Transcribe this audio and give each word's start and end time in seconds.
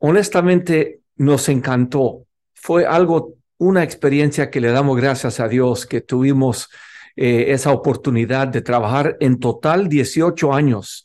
honestamente 0.00 1.00
nos 1.16 1.48
encantó. 1.48 2.26
Fue 2.54 2.86
algo, 2.86 3.34
una 3.58 3.82
experiencia 3.82 4.50
que 4.50 4.60
le 4.60 4.72
damos 4.72 4.96
gracias 4.96 5.40
a 5.40 5.48
Dios 5.48 5.86
que 5.86 6.00
tuvimos 6.00 6.68
eh, 7.16 7.46
esa 7.48 7.72
oportunidad 7.72 8.48
de 8.48 8.62
trabajar 8.62 9.16
en 9.20 9.38
total 9.38 9.88
18 9.88 10.52
años 10.52 11.04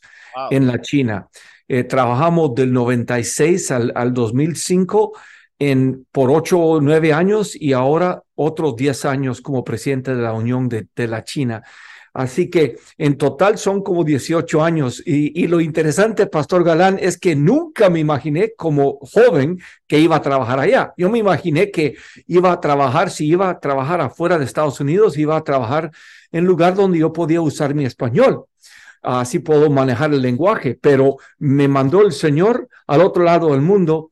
en 0.50 0.66
la 0.66 0.80
China. 0.80 1.28
Eh, 1.68 1.84
trabajamos 1.84 2.54
del 2.54 2.72
96 2.72 3.70
al, 3.70 3.92
al 3.94 4.12
2005 4.12 5.12
en, 5.58 6.06
por 6.12 6.30
8 6.30 6.58
o 6.58 6.80
9 6.80 7.12
años 7.12 7.56
y 7.58 7.72
ahora 7.72 8.22
otros 8.34 8.76
10 8.76 9.04
años 9.06 9.40
como 9.40 9.64
presidente 9.64 10.14
de 10.14 10.22
la 10.22 10.32
Unión 10.32 10.68
de, 10.68 10.88
de 10.94 11.08
la 11.08 11.24
China. 11.24 11.62
Así 12.16 12.48
que 12.48 12.78
en 12.96 13.18
total 13.18 13.58
son 13.58 13.82
como 13.82 14.02
18 14.02 14.64
años. 14.64 15.02
Y, 15.04 15.46
lo 15.48 15.60
interesante, 15.60 16.26
Pastor 16.26 16.64
Galán, 16.64 16.98
es 16.98 17.18
que 17.18 17.36
nunca 17.36 17.90
me 17.90 18.00
imaginé 18.00 18.54
como 18.56 18.98
joven 19.02 19.60
que 19.86 20.00
iba 20.00 20.16
a 20.16 20.22
trabajar 20.22 20.58
allá. 20.58 20.94
Yo 20.96 21.10
me 21.10 21.18
imaginé 21.18 21.70
que 21.70 21.96
iba 22.26 22.52
a 22.52 22.58
trabajar, 22.58 23.10
si 23.10 23.26
iba 23.26 23.50
a 23.50 23.60
trabajar 23.60 24.00
afuera 24.00 24.38
de 24.38 24.46
Estados 24.46 24.80
Unidos, 24.80 25.18
iba 25.18 25.36
a 25.36 25.44
trabajar 25.44 25.90
en 26.32 26.46
lugar 26.46 26.74
donde 26.74 27.00
yo 27.00 27.12
podía 27.12 27.42
usar 27.42 27.74
mi 27.74 27.84
español. 27.84 28.46
Así 29.02 29.40
puedo 29.40 29.68
manejar 29.68 30.14
el 30.14 30.22
lenguaje, 30.22 30.78
pero 30.80 31.18
me 31.38 31.68
mandó 31.68 32.00
el 32.00 32.12
Señor 32.12 32.66
al 32.86 33.02
otro 33.02 33.24
lado 33.24 33.52
del 33.52 33.60
mundo. 33.60 34.10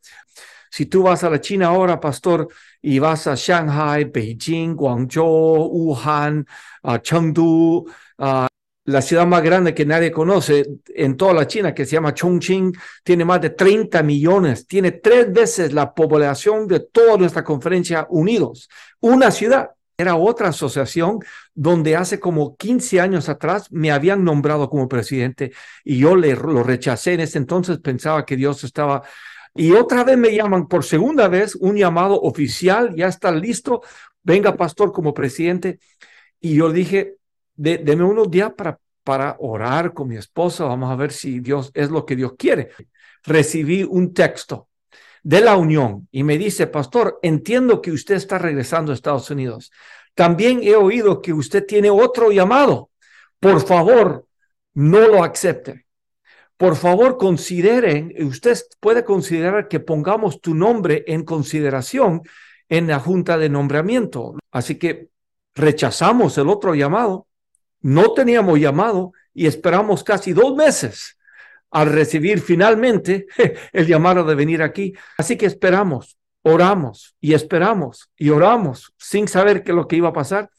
Si 0.71 0.85
tú 0.85 1.05
vas 1.05 1.25
a 1.25 1.31
la 1.31 1.41
China 1.41 1.69
ahora, 1.69 2.01
pastor, 2.01 2.49
y 2.87 2.99
vas 2.99 3.27
a 3.27 3.35
Shanghai, 3.35 4.05
Beijing, 4.05 4.75
Guangzhou, 4.77 5.71
Wuhan, 5.73 6.47
a 6.83 7.01
Chengdu, 7.01 7.87
la 8.19 9.01
ciudad 9.01 9.27
más 9.27 9.43
grande 9.43 9.73
que 9.73 9.87
nadie 9.87 10.13
conoce 10.13 10.81
en 10.95 11.17
toda 11.17 11.33
la 11.33 11.47
China, 11.47 11.73
que 11.73 11.87
se 11.87 11.93
llama 11.93 12.13
Chongqing, 12.13 12.75
tiene 13.03 13.25
más 13.25 13.41
de 13.41 13.51
30 13.51 14.03
millones, 14.03 14.67
tiene 14.67 14.93
tres 14.93 15.33
veces 15.33 15.73
la 15.73 15.95
población 15.95 16.69
de 16.69 16.81
toda 16.81 17.17
nuestra 17.17 17.43
conferencia 17.43 18.07
unidos. 18.11 18.69
Una 19.01 19.31
ciudad. 19.31 19.71
Era 19.97 20.17
otra 20.17 20.49
asociación 20.49 21.21
donde 21.55 21.95
hace 21.95 22.19
como 22.19 22.57
15 22.57 23.01
años 23.01 23.29
atrás 23.29 23.71
me 23.71 23.93
habían 23.93 24.25
nombrado 24.25 24.69
como 24.69 24.89
presidente 24.89 25.53
y 25.85 25.99
yo 25.99 26.17
le, 26.17 26.35
lo 26.35 26.65
rechacé. 26.65 27.13
En 27.15 27.21
ese 27.21 27.39
entonces 27.39 27.79
pensaba 27.79 28.27
que 28.27 28.37
Dios 28.37 28.65
estaba 28.65 29.05
y 29.55 29.73
otra 29.73 30.03
vez 30.03 30.19
me 30.19 30.35
llaman 30.35 30.67
por 30.67 30.85
segunda 30.85 31.29
vez, 31.29 31.55
un 31.55 31.77
llamado 31.77 32.21
oficial, 32.21 32.95
ya 32.97 33.07
está 33.07 33.31
listo, 33.31 33.83
venga 34.23 34.57
pastor 34.57 34.93
como 34.93 35.15
presidente. 35.15 35.79
Y 36.41 36.57
yo 36.57 36.73
dije, 36.73 37.17
deme 37.55 38.03
unos 38.03 38.31
días 38.31 38.53
para, 38.57 38.81
para 39.05 39.37
orar 39.39 39.95
con 39.95 40.09
mi 40.09 40.17
esposa, 40.17 40.65
vamos 40.65 40.91
a 40.91 40.97
ver 40.97 41.13
si 41.13 41.39
Dios 41.39 41.71
es 41.75 41.89
lo 41.91 42.05
que 42.05 42.17
Dios 42.17 42.33
quiere. 42.37 42.71
Recibí 43.23 43.85
un 43.85 44.13
texto 44.13 44.69
de 45.23 45.41
la 45.41 45.57
Unión 45.57 46.09
y 46.11 46.25
me 46.25 46.37
dice, 46.37 46.67
pastor, 46.67 47.21
entiendo 47.23 47.81
que 47.81 47.93
usted 47.93 48.17
está 48.17 48.39
regresando 48.39 48.91
a 48.91 48.97
Estados 48.97 49.31
Unidos. 49.31 49.71
También 50.15 50.61
he 50.63 50.75
oído 50.75 51.23
que 51.23 51.33
usted 51.33 51.65
tiene 51.65 51.91
otro 51.91 52.33
llamado. 52.33 52.91
Por 53.39 53.65
favor, 53.65 54.27
no 54.75 55.01
lo 55.07 55.23
acepte 55.23 55.84
por 56.57 56.77
favor 56.77 57.17
consideren, 57.17 58.15
usted 58.25 58.57
puede 58.81 59.05
considerar 59.05 59.69
que 59.69 59.81
pongamos 59.81 60.41
tu 60.41 60.55
nombre 60.55 61.05
en 61.09 61.25
consideración 61.25 62.23
en 62.69 62.87
la 62.87 63.01
junta 63.01 63.37
de 63.39 63.49
nombramiento. 63.49 64.37
Así 64.53 64.77
que 64.77 65.09
rechazamos 65.55 66.39
el 66.39 66.49
otro 66.49 66.75
llamado, 66.75 67.27
no 67.81 68.15
teníamos 68.15 68.59
llamado 68.59 69.13
y 69.33 69.47
esperamos 69.47 70.05
casi 70.05 70.33
dos 70.33 70.55
meses 70.55 71.19
al 71.71 71.91
recibir 71.91 72.41
finalmente 72.41 73.27
el 73.73 73.87
llamado 73.87 74.25
de 74.25 74.35
venir 74.37 74.63
aquí. 74.63 74.95
Así 75.19 75.37
que 75.37 75.47
esperamos, 75.47 76.17
oramos 76.43 77.17
y 77.21 77.35
esperamos 77.35 78.11
y 78.17 78.31
oramos 78.31 78.93
sin 78.97 79.27
saber 79.27 79.65
qué 79.65 79.73
es 79.73 79.77
lo 79.77 79.89
que 79.89 79.97
iba 79.97 80.11
a 80.11 80.15
pasar. 80.15 80.51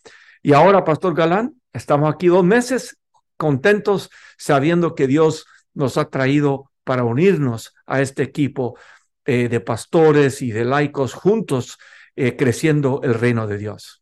Y 0.43 0.53
ahora, 0.53 0.83
Pastor 0.83 1.15
Galán, 1.15 1.59
estamos 1.71 2.13
aquí 2.13 2.27
dos 2.27 2.43
meses 2.43 2.97
contentos 3.37 4.09
sabiendo 4.37 4.93
que 4.93 5.07
Dios 5.07 5.45
nos 5.75 5.97
ha 5.97 6.09
traído 6.09 6.71
para 6.83 7.03
unirnos 7.03 7.75
a 7.85 8.01
este 8.01 8.23
equipo 8.23 8.77
eh, 9.25 9.49
de 9.49 9.59
pastores 9.59 10.41
y 10.41 10.51
de 10.51 10.65
laicos 10.65 11.13
juntos 11.13 11.77
eh, 12.15 12.35
creciendo 12.35 13.01
el 13.03 13.13
reino 13.13 13.45
de 13.45 13.57
Dios. 13.57 14.01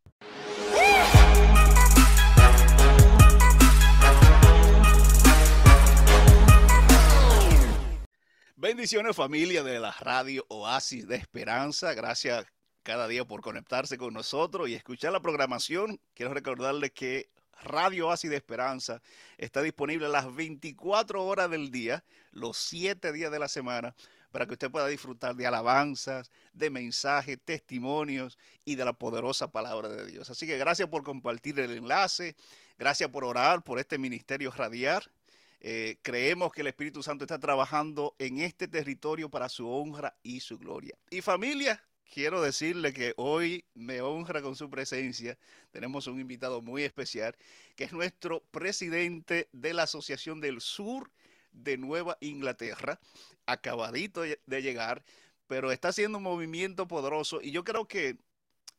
Bendiciones 8.55 9.16
familia 9.16 9.61
de 9.61 9.79
la 9.79 9.91
radio 10.00 10.45
Oasis 10.47 11.07
de 11.07 11.17
Esperanza. 11.17 11.94
Gracias 11.94 12.45
cada 12.81 13.07
día 13.07 13.25
por 13.25 13.41
conectarse 13.41 13.97
con 13.97 14.13
nosotros 14.13 14.69
y 14.69 14.75
escuchar 14.75 15.11
la 15.11 15.22
programación. 15.22 16.00
Quiero 16.13 16.34
recordarles 16.34 16.91
que 16.91 17.29
Radio 17.62 18.12
Así 18.12 18.28
de 18.28 18.36
Esperanza 18.36 19.02
está 19.38 19.62
disponible 19.62 20.09
las 20.09 20.34
24 20.34 21.24
horas 21.24 21.50
del 21.50 21.72
día, 21.72 22.03
los 22.31 22.58
7 22.58 23.12
días 23.12 23.31
de 23.31 23.40
la 23.40 23.47
semana, 23.47 23.96
para 24.31 24.47
que 24.47 24.53
usted 24.53 24.72
pueda 24.72 24.88
disfrutar 24.88 25.36
de 25.36 25.46
alabanzas, 25.46 26.31
de 26.53 26.69
mensajes, 26.69 27.40
testimonios 27.46 28.38
y 28.66 28.75
de 28.75 28.84
la 28.84 28.94
poderosa 28.94 29.52
palabra 29.52 29.90
de 29.90 30.06
Dios. 30.08 30.30
Así 30.30 30.47
que 30.47 30.58
gracias 30.58 30.90
por 30.90 31.03
compartir 31.03 31.59
el 31.59 31.72
enlace, 31.72 32.36
gracias 32.78 33.09
por 33.09 33.24
orar 33.24 33.64
por 33.64 33.80
este 33.80 33.97
ministerio 33.97 34.52
radiar. 34.52 35.12
Eh, 35.59 35.97
creemos 36.02 36.52
que 36.52 36.62
el 36.62 36.68
Espíritu 36.68 37.02
Santo 37.03 37.24
está 37.24 37.40
trabajando 37.40 38.16
en 38.20 38.40
este 38.40 38.68
territorio 38.68 39.30
para 39.30 39.47
su 39.47 39.70
honra 39.70 40.16
y 40.22 40.41
su 40.41 40.58
gloria. 40.58 40.97
Y 41.09 41.22
familia, 41.22 41.81
quiero 42.12 42.41
decirle 42.41 42.94
que 42.94 43.14
hoy 43.18 43.66
me 43.74 44.02
honra 44.02 44.41
con 44.41 44.56
su 44.56 44.69
presencia. 44.69 45.38
Tenemos 45.72 46.08
un 46.08 46.19
invitado 46.19 46.62
muy 46.62 46.84
especial, 46.84 47.36
que 47.75 47.84
es 47.84 47.94
nuestro 47.94 48.41
presidente 48.52 49.50
de 49.52 49.74
la 49.74 49.84
Asociación 49.84 50.41
del 50.41 50.62
Sur 50.62 51.12
de 51.52 51.78
Nueva 51.78 52.18
Inglaterra, 52.22 53.00
acabadito 53.46 54.22
de 54.22 54.62
llegar, 54.62 55.03
pero 55.47 55.72
está 55.72 55.90
haciendo 55.90 56.18
un 56.18 56.24
movimiento 56.24 56.88
poderoso. 56.88 57.41
Y 57.41 57.52
yo 57.52 57.64
creo 57.64 57.88
que 57.88 58.18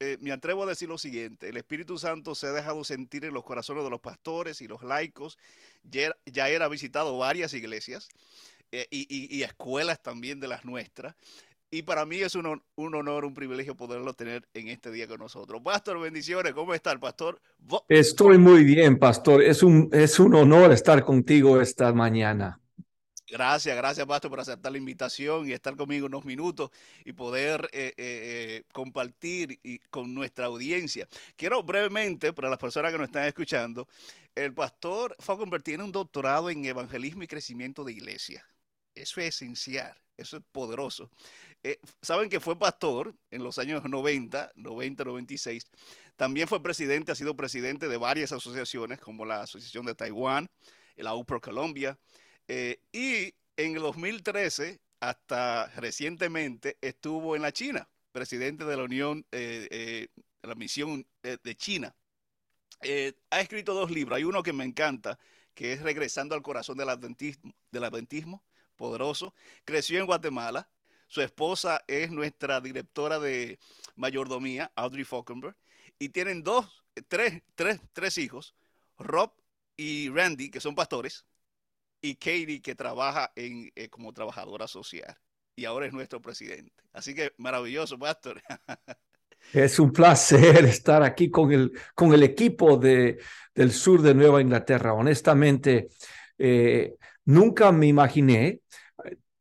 eh, 0.00 0.18
me 0.20 0.32
atrevo 0.32 0.64
a 0.64 0.66
decir 0.66 0.88
lo 0.88 0.98
siguiente, 0.98 1.48
el 1.48 1.56
Espíritu 1.56 1.98
Santo 1.98 2.34
se 2.34 2.48
ha 2.48 2.52
dejado 2.52 2.82
sentir 2.82 3.24
en 3.24 3.32
los 3.32 3.44
corazones 3.44 3.84
de 3.84 3.90
los 3.90 4.00
pastores 4.00 4.60
y 4.60 4.66
los 4.66 4.82
laicos, 4.82 5.38
ya, 5.84 6.14
era 6.26 6.66
visitado 6.68 7.16
varias 7.16 7.54
iglesias 7.54 8.08
eh, 8.72 8.88
y, 8.90 9.42
escuelas 9.42 10.02
también 10.02 10.40
de 10.40 10.48
las 10.48 10.64
nuestras, 10.64 11.14
y 11.74 11.82
para 11.82 12.06
mí 12.06 12.18
es 12.18 12.36
un, 12.36 12.62
un, 12.76 12.94
honor, 12.94 13.24
un 13.24 13.34
privilegio 13.34 13.74
poderlo 13.74 14.14
tener 14.14 14.46
en 14.54 14.68
este 14.68 14.92
día 14.92 15.08
con 15.08 15.18
nosotros. 15.18 15.60
Pastor, 15.60 15.98
bendiciones. 15.98 16.52
¿Cómo 16.52 16.72
está 16.72 16.92
el 16.92 17.00
pastor? 17.00 17.40
Estoy 17.88 18.38
muy 18.38 18.62
bien, 18.62 18.96
pastor. 18.96 19.42
Es 19.42 19.60
un, 19.64 19.90
es 19.92 20.20
un 20.20 20.36
honor 20.36 20.70
estar 20.70 21.04
contigo 21.04 21.60
esta 21.60 21.92
mañana. 21.92 22.60
Gracias, 23.26 23.76
gracias, 23.76 24.06
Pastor, 24.06 24.30
por 24.30 24.38
aceptar 24.38 24.70
la 24.70 24.78
invitación 24.78 25.48
y 25.48 25.52
estar 25.52 25.74
conmigo 25.76 26.06
unos 26.06 26.24
minutos 26.24 26.70
y 27.04 27.12
poder 27.12 27.68
eh, 27.72 27.86
eh, 27.86 27.94
eh, 27.96 28.62
compartir 28.72 29.58
y, 29.64 29.80
con 29.90 30.14
nuestra 30.14 30.46
audiencia. 30.46 31.08
Quiero 31.34 31.64
brevemente, 31.64 32.32
para 32.32 32.50
las 32.50 32.58
personas 32.58 32.92
que 32.92 32.98
nos 32.98 33.08
están 33.08 33.24
escuchando, 33.24 33.88
el 34.36 34.54
pastor 34.54 35.16
fue 35.18 35.34
a 35.34 35.38
convertir 35.38 35.74
en 35.74 35.82
un 35.82 35.90
doctorado 35.90 36.50
en 36.50 36.64
evangelismo 36.64 37.24
y 37.24 37.26
crecimiento 37.26 37.82
de 37.82 37.92
iglesia. 37.92 38.46
Eso 38.94 39.20
es 39.20 39.34
esencial, 39.34 39.96
eso 40.16 40.36
es 40.36 40.42
poderoso. 40.52 41.10
Eh, 41.66 41.80
saben 42.02 42.28
que 42.28 42.40
fue 42.40 42.58
pastor 42.58 43.14
en 43.30 43.42
los 43.42 43.58
años 43.58 43.82
90, 43.84 44.52
90, 44.54 45.04
96. 45.04 45.64
También 46.14 46.46
fue 46.46 46.62
presidente, 46.62 47.10
ha 47.10 47.14
sido 47.14 47.34
presidente 47.34 47.88
de 47.88 47.96
varias 47.96 48.32
asociaciones, 48.32 49.00
como 49.00 49.24
la 49.24 49.40
Asociación 49.40 49.86
de 49.86 49.94
Taiwán, 49.94 50.50
la 50.96 51.14
UPRO 51.14 51.40
Colombia. 51.40 51.98
Eh, 52.48 52.80
y 52.92 53.34
en 53.56 53.76
el 53.76 53.80
2013, 53.80 54.78
hasta 55.00 55.68
recientemente, 55.76 56.76
estuvo 56.82 57.34
en 57.34 57.40
la 57.40 57.52
China, 57.52 57.88
presidente 58.12 58.66
de 58.66 58.76
la 58.76 58.84
Unión, 58.84 59.24
eh, 59.32 60.08
la 60.42 60.54
Misión 60.54 61.06
de 61.22 61.56
China. 61.56 61.94
ha 63.30 63.40
escrito 63.40 63.72
dos 63.72 63.90
libros. 63.90 64.18
Hay 64.18 64.24
uno 64.24 64.42
que 64.42 64.52
me 64.52 64.64
encanta, 64.64 65.18
que 65.54 65.72
es 65.72 65.80
Regresando 65.80 66.34
al 66.34 66.42
Corazón 66.42 66.76
del 66.76 66.90
Adventismo, 66.90 67.54
del 67.70 67.84
Adventismo 67.84 68.44
poderoso. 68.76 69.34
Creció 69.64 69.98
en 69.98 70.06
Guatemala 70.06 70.68
su 71.06 71.20
esposa 71.20 71.84
es 71.86 72.10
nuestra 72.10 72.60
directora 72.60 73.18
de 73.18 73.58
mayordomía, 73.96 74.72
Audrey 74.74 75.04
Falkenberg, 75.04 75.56
y 75.98 76.08
tienen 76.08 76.42
dos, 76.42 76.84
tres, 77.08 77.42
tres, 77.54 77.80
tres 77.92 78.18
hijos, 78.18 78.54
Rob 78.98 79.32
y 79.76 80.08
Randy, 80.10 80.50
que 80.50 80.60
son 80.60 80.74
pastores, 80.74 81.24
y 82.00 82.16
Katie, 82.16 82.60
que 82.60 82.74
trabaja 82.74 83.32
eh, 83.34 83.88
como 83.88 84.12
trabajadora 84.12 84.68
social. 84.68 85.16
Y 85.56 85.64
ahora 85.64 85.86
es 85.86 85.92
nuestro 85.92 86.20
presidente. 86.20 86.72
Así 86.92 87.14
que 87.14 87.32
maravilloso, 87.38 87.98
pastor. 87.98 88.42
Es 89.52 89.78
un 89.78 89.92
placer 89.92 90.64
estar 90.64 91.02
aquí 91.02 91.30
con 91.30 91.52
el, 91.52 92.22
equipo 92.22 92.78
de, 92.78 93.18
del 93.54 93.72
sur 93.72 94.00
de 94.00 94.14
Nueva 94.14 94.40
Inglaterra. 94.40 94.94
Honestamente, 94.94 95.88
eh, 96.38 96.94
nunca 97.26 97.70
me 97.70 97.86
imaginé 97.86 98.60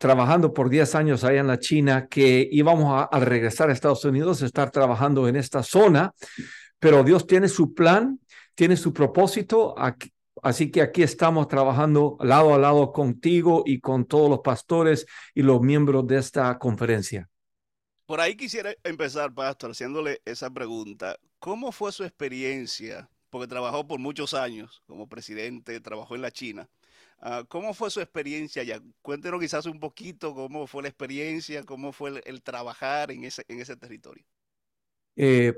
trabajando 0.03 0.53
por 0.53 0.69
10 0.69 0.95
años 0.95 1.23
allá 1.23 1.39
en 1.39 1.47
la 1.47 1.59
China, 1.59 2.09
que 2.09 2.45
íbamos 2.51 3.07
a, 3.09 3.19
regresar 3.21 3.69
a 3.69 3.71
Estados 3.71 4.03
Unidos, 4.03 4.41
estar 4.41 4.69
trabajando 4.69 5.29
en 5.29 5.37
esta 5.37 5.63
zona, 5.63 6.13
pero 6.77 7.05
Dios 7.05 7.25
tiene 7.25 7.47
su 7.47 7.73
plan, 7.73 8.19
tiene 8.53 8.75
su 8.75 8.91
propósito, 8.91 9.73
así 10.41 10.69
que 10.71 10.81
aquí 10.81 11.03
estamos 11.03 11.47
trabajando 11.47 12.17
lado 12.19 12.53
a 12.53 12.57
lado 12.57 12.91
contigo 12.91 13.63
y 13.65 13.79
con 13.79 14.03
todos 14.03 14.29
los 14.29 14.39
pastores 14.39 15.05
y 15.33 15.41
los 15.41 15.61
miembros 15.61 16.05
de 16.05 16.17
esta 16.17 16.59
conferencia. 16.59 17.29
Por 18.05 18.19
ahí 18.19 18.35
quisiera 18.35 18.73
empezar, 18.83 19.33
Pastor, 19.33 19.71
haciéndole 19.71 20.21
esa 20.25 20.49
pregunta. 20.51 21.15
¿Cómo 21.39 21.71
fue 21.71 21.93
su 21.93 22.03
experiencia? 22.03 23.09
Porque 23.29 23.47
trabajó 23.47 23.87
por 23.87 24.01
muchos 24.01 24.33
años 24.33 24.83
como 24.85 25.07
presidente, 25.07 25.79
trabajó 25.79 26.13
en 26.15 26.23
la 26.23 26.31
China. 26.31 26.67
Ah, 27.25 27.45
¿Cómo 27.47 27.73
fue 27.73 27.89
su 27.89 28.01
experiencia 28.01 28.63
allá? 28.63 28.81
Cuéntenos 29.01 29.39
quizás 29.39 29.65
un 29.65 29.79
poquito 29.79 30.35
cómo 30.35 30.67
fue 30.67 30.83
la 30.83 30.89
experiencia, 30.89 31.63
cómo 31.63 31.93
fue 31.93 32.21
el, 32.25 32.41
trabajar 32.41 33.11
en 33.11 33.23
ese, 33.23 33.45
en 33.47 33.61
ese 33.61 33.77
territorio. 33.77 34.25
Eh, 35.15 35.53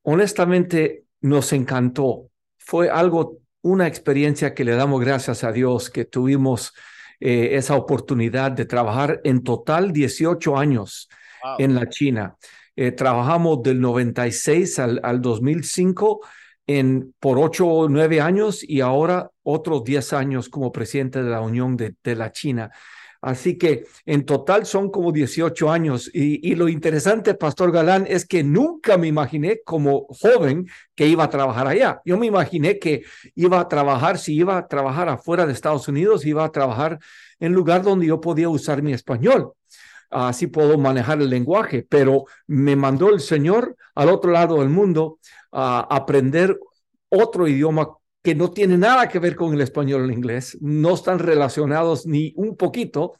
honestamente, 0.00 1.04
nos 1.20 1.52
encantó. 1.52 2.30
Fue 2.56 2.88
algo, 2.88 3.42
una 3.60 3.86
experiencia 3.86 4.54
que 4.54 4.64
le 4.64 4.72
damos 4.72 5.02
gracias 5.02 5.44
a 5.44 5.52
Dios 5.52 5.90
que 5.90 6.06
tuvimos 6.06 6.72
eh, 7.20 7.56
esa 7.56 7.74
oportunidad 7.76 8.50
de 8.50 8.64
trabajar 8.64 9.20
en 9.24 9.44
total 9.44 9.92
18 9.92 10.56
años 10.56 11.10
en 11.58 11.74
la 11.74 11.86
China. 11.90 12.38
Eh, 12.76 12.92
trabajamos 12.92 13.62
del 13.62 13.78
96 13.78 14.78
al, 14.78 15.00
al 15.02 15.20
2005 15.20 16.22
en, 16.66 17.14
por 17.18 17.38
8 17.38 17.66
o 17.66 17.88
9 17.90 18.22
años 18.22 18.62
y 18.62 18.80
ahora 18.80 19.30
otros 19.50 19.84
10 19.84 20.12
años 20.12 20.48
como 20.48 20.72
presidente 20.72 21.22
de 21.22 21.30
la 21.30 21.40
Unión 21.40 21.76
de, 21.76 21.94
la 22.14 22.32
China. 22.32 22.70
Así 23.22 23.58
que 23.58 23.84
en 24.06 24.24
total 24.24 24.64
son 24.64 24.90
como 24.90 25.12
18 25.12 25.70
años. 25.70 26.10
Y, 26.12 26.54
lo 26.54 26.68
interesante, 26.68 27.34
Pastor 27.34 27.70
Galán, 27.70 28.06
es 28.08 28.26
que 28.26 28.42
nunca 28.42 28.96
me 28.96 29.08
imaginé 29.08 29.60
como 29.62 30.06
joven 30.08 30.66
que 30.94 31.06
iba 31.06 31.24
a 31.24 31.30
trabajar 31.30 31.66
allá. 31.66 32.00
Yo 32.04 32.16
me 32.16 32.26
imaginé 32.26 32.78
que 32.78 33.02
iba 33.34 33.60
a 33.60 33.68
trabajar, 33.68 34.18
si 34.18 34.34
iba 34.34 34.56
a 34.56 34.66
trabajar 34.66 35.08
afuera 35.10 35.44
de 35.44 35.52
Estados 35.52 35.86
Unidos, 35.88 36.24
iba 36.24 36.44
a 36.44 36.52
trabajar 36.52 36.98
en 37.38 37.52
lugar 37.52 37.82
donde 37.82 38.06
yo 38.06 38.20
podía 38.20 38.48
usar 38.48 38.82
mi 38.82 38.92
español. 38.94 39.52
Así 40.10 40.48
puedo 40.48 40.76
manejar 40.76 41.20
el 41.20 41.30
lenguaje, 41.30 41.86
pero 41.88 42.24
me 42.46 42.74
mandó 42.74 43.10
el 43.10 43.20
Señor 43.20 43.76
al 43.94 44.08
otro 44.08 44.32
lado 44.32 44.58
del 44.58 44.68
mundo 44.68 45.18
a 45.52 45.80
aprender 45.88 46.58
otro 47.08 47.46
idioma 47.46 47.88
que 48.22 48.34
no 48.34 48.50
tiene 48.50 48.76
nada 48.76 49.08
que 49.08 49.18
ver 49.18 49.34
con 49.34 49.54
el 49.54 49.60
español 49.60 50.02
o 50.02 50.04
el 50.04 50.12
inglés, 50.12 50.58
no 50.60 50.94
están 50.94 51.18
relacionados 51.18 52.06
ni 52.06 52.32
un 52.36 52.56
poquito. 52.56 53.14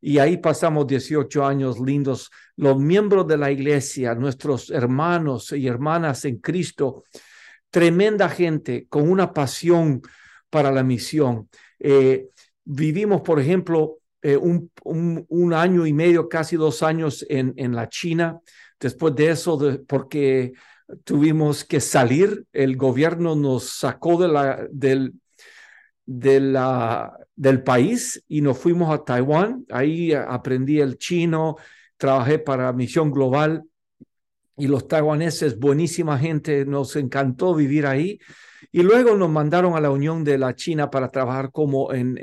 Y 0.00 0.18
ahí 0.18 0.38
pasamos 0.38 0.86
18 0.88 1.46
años 1.46 1.78
lindos. 1.78 2.30
Los 2.56 2.76
miembros 2.78 3.26
de 3.28 3.36
la 3.36 3.52
iglesia, 3.52 4.14
nuestros 4.16 4.70
hermanos 4.70 5.52
y 5.52 5.68
hermanas 5.68 6.24
en 6.24 6.38
Cristo, 6.38 7.04
tremenda 7.70 8.28
gente 8.28 8.86
con 8.88 9.08
una 9.08 9.32
pasión 9.32 10.02
para 10.50 10.72
la 10.72 10.82
misión. 10.82 11.48
Eh, 11.78 12.26
vivimos, 12.64 13.22
por 13.22 13.38
ejemplo, 13.38 13.98
eh, 14.20 14.36
un, 14.36 15.52
año 15.54 15.86
y 15.86 15.92
medio, 15.92 16.28
casi 16.28 16.56
dos 16.56 16.82
años 16.82 17.24
en, 17.28 17.54
en 17.56 17.74
la 17.74 17.88
China. 17.88 18.40
Después 18.80 19.14
de 19.14 19.30
eso, 19.30 19.78
porque 19.86 20.52
tuvimos 21.04 21.64
que 21.64 21.80
salir, 21.80 22.44
el 22.52 22.76
gobierno 22.76 23.34
nos 23.34 23.70
sacó 23.70 24.20
de 24.20 24.28
la, 24.28 24.66
del, 24.70 25.14
del 26.04 27.62
país 27.62 28.22
y 28.28 28.40
nos 28.40 28.58
fuimos 28.58 28.92
a 28.92 29.04
Taiwán. 29.04 29.64
Ahí 29.70 30.12
aprendí 30.12 30.80
el 30.80 30.98
chino, 30.98 31.56
trabajé 31.96 32.38
para 32.38 32.72
Misión 32.72 33.10
Global 33.10 33.64
y 34.56 34.66
los 34.66 34.86
taiwaneses, 34.86 35.58
buenísima 35.58 36.18
gente, 36.18 36.64
nos 36.66 36.94
encantó 36.96 37.54
vivir 37.54 37.86
ahí. 37.86 38.18
Y 38.70 38.82
luego 38.82 39.16
nos 39.16 39.30
mandaron 39.30 39.74
a 39.74 39.80
la 39.80 39.90
Unión 39.90 40.24
de 40.24 40.38
la 40.38 40.54
China 40.54 40.90
para 40.90 41.10
trabajar 41.10 41.50
como 41.50 41.92
en 41.92 42.16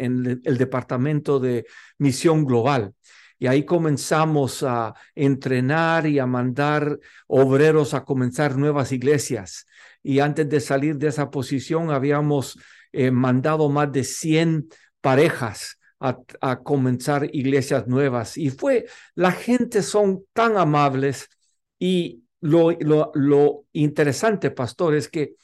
el 0.43 0.57
departamento 0.57 1.39
de 1.39 1.65
Misión 1.97 2.45
Global. 2.45 2.93
Y 3.39 3.47
ahí 3.47 3.63
comenzamos 3.63 4.63
a 4.63 4.93
entrenar 5.15 6.05
y 6.05 6.19
a 6.19 6.25
mandar 6.25 6.99
obreros 7.25 7.93
a 7.93 8.03
comenzar 8.03 8.57
nuevas 8.57 8.91
iglesias. 8.91 9.65
Y 10.03 10.19
antes 10.19 10.49
de 10.49 10.59
salir 10.59 10.97
de 10.97 11.07
esa 11.07 11.31
posición, 11.31 11.89
habíamos 11.89 12.59
eh, 12.91 13.11
mandado 13.11 13.69
más 13.69 13.91
de 13.93 14.03
100 14.03 14.67
parejas 14.99 15.79
a, 15.99 16.63
comenzar 16.63 17.29
iglesias 17.33 17.87
nuevas. 17.87 18.37
Y 18.37 18.49
fue, 18.49 18.85
la 19.15 19.31
gente 19.31 19.81
son 19.83 20.25
tan 20.33 20.57
amables 20.57 21.29
y 21.77 22.23
lo, 22.41 22.71
lo, 22.71 23.11
lo 23.13 23.65
interesante, 23.73 24.51
pastor, 24.51 24.95
es 24.95 25.09
que 25.09 25.35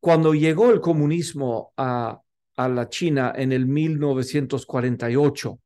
cuando 0.00 0.34
llegó 0.34 0.70
el 0.70 0.80
comunismo 0.80 1.72
a, 1.76 2.20
a 2.56 2.68
la 2.68 2.88
China 2.88 3.32
en 3.36 3.52
el 3.52 3.66
1948, 3.66 5.60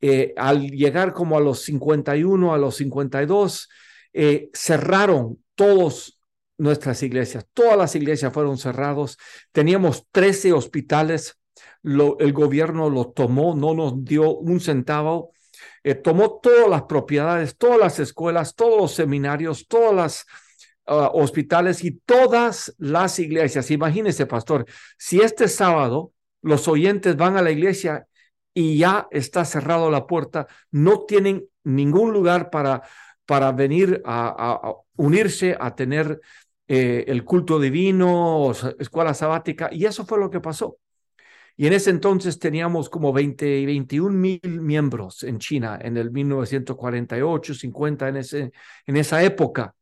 eh, 0.00 0.32
al 0.36 0.70
llegar 0.70 1.12
como 1.12 1.36
a 1.36 1.40
los 1.40 1.62
51, 1.62 2.54
a 2.54 2.58
los 2.58 2.76
52, 2.76 3.68
eh, 4.12 4.50
cerraron 4.52 5.42
todos 5.54 6.18
nuestras 6.58 7.02
iglesias. 7.02 7.46
Todas 7.52 7.76
las 7.76 7.94
iglesias 7.96 8.32
fueron 8.32 8.58
cerradas. 8.58 9.16
Teníamos 9.52 10.06
13 10.10 10.52
hospitales. 10.52 11.36
el 11.82 12.32
gobierno 12.32 12.90
lo 12.90 13.10
tomó, 13.10 13.54
no 13.54 13.74
nos 13.74 14.04
dio 14.04 14.36
un 14.36 14.60
centavo. 14.60 15.32
Eh, 15.82 15.94
tomó 15.94 16.40
todas 16.42 16.68
las 16.68 16.82
propiedades, 16.82 17.56
todas 17.56 17.78
las 17.78 17.98
escuelas, 17.98 18.54
todos 18.54 18.78
los 18.80 18.92
seminarios, 18.92 19.66
todas 19.66 19.94
las 19.94 20.26
ah, 20.86 21.10
hospitales 21.12 21.84
y 21.84 21.92
todas 22.04 22.74
las 22.78 23.18
iglesias. 23.18 23.70
Imagínese, 23.70 24.26
pastor, 24.26 24.66
si 24.98 25.20
este 25.20 25.48
sábado 25.48 26.12
los 26.42 26.68
oyentes 26.68 27.16
van 27.16 27.36
a 27.36 27.42
la 27.42 27.50
iglesia 27.50 28.06
y 28.54 28.78
ya 28.78 29.08
está 29.10 29.44
cerrado 29.44 29.90
la 29.90 30.06
puerta, 30.06 30.46
no 30.70 31.04
tienen 31.06 31.44
ningún 31.64 32.12
lugar 32.12 32.50
para, 32.50 32.82
para 33.26 33.52
venir 33.52 34.02
a, 34.04 34.74
unirse, 34.96 35.56
a 35.58 35.74
tener 35.74 36.20
eh, 36.68 37.04
el 37.08 37.24
culto 37.24 37.58
divino, 37.60 38.38
o 38.38 38.52
escuela 38.78 39.14
sabática, 39.14 39.70
y 39.72 39.84
eso 39.86 40.04
fue 40.04 40.18
lo 40.18 40.30
que 40.30 40.40
pasó. 40.40 40.78
Y 41.56 41.66
en 41.66 41.74
ese 41.74 41.90
entonces 41.90 42.38
teníamos 42.38 42.88
como 42.88 43.12
20 43.12 43.58
y 43.58 43.66
21 43.66 44.16
mil 44.16 44.40
miembros 44.42 45.22
en 45.24 45.38
China 45.38 45.78
en 45.82 45.96
el 45.98 46.10
1948, 46.10 47.54
50, 47.54 48.08
en, 48.08 48.16
ese, 48.16 48.52
en 48.86 48.96
esa 48.96 49.22
época. 49.22 49.74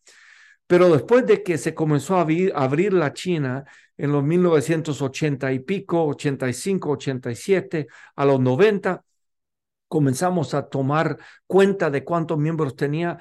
Pero 0.68 0.90
después 0.90 1.26
de 1.26 1.42
que 1.42 1.56
se 1.56 1.74
comenzó 1.74 2.18
a 2.18 2.20
abrir, 2.20 2.92
la 2.92 3.14
China 3.14 3.64
en 3.96 4.12
los 4.12 4.22
1980 4.22 5.50
y 5.50 5.60
pico, 5.60 6.04
85, 6.04 6.90
87, 6.90 7.88
a 8.14 8.24
los 8.26 8.38
90, 8.38 9.02
comenzamos 9.88 10.52
a 10.52 10.68
tomar 10.68 11.16
cuenta 11.46 11.90
de 11.90 12.04
cuántos 12.04 12.36
miembros 12.38 12.76
tenía 12.76 13.18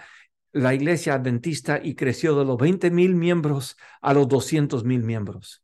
la 0.52 0.74
iglesia 0.74 1.14
adventista 1.14 1.80
y 1.82 1.96
creció 1.96 2.38
de 2.38 2.44
los 2.44 2.58
20 2.58 2.92
mil 2.92 3.16
miembros 3.16 3.78
a 4.02 4.14
los 4.14 4.28
200 4.28 4.84
mil 4.84 5.04
miembros. 5.04 5.64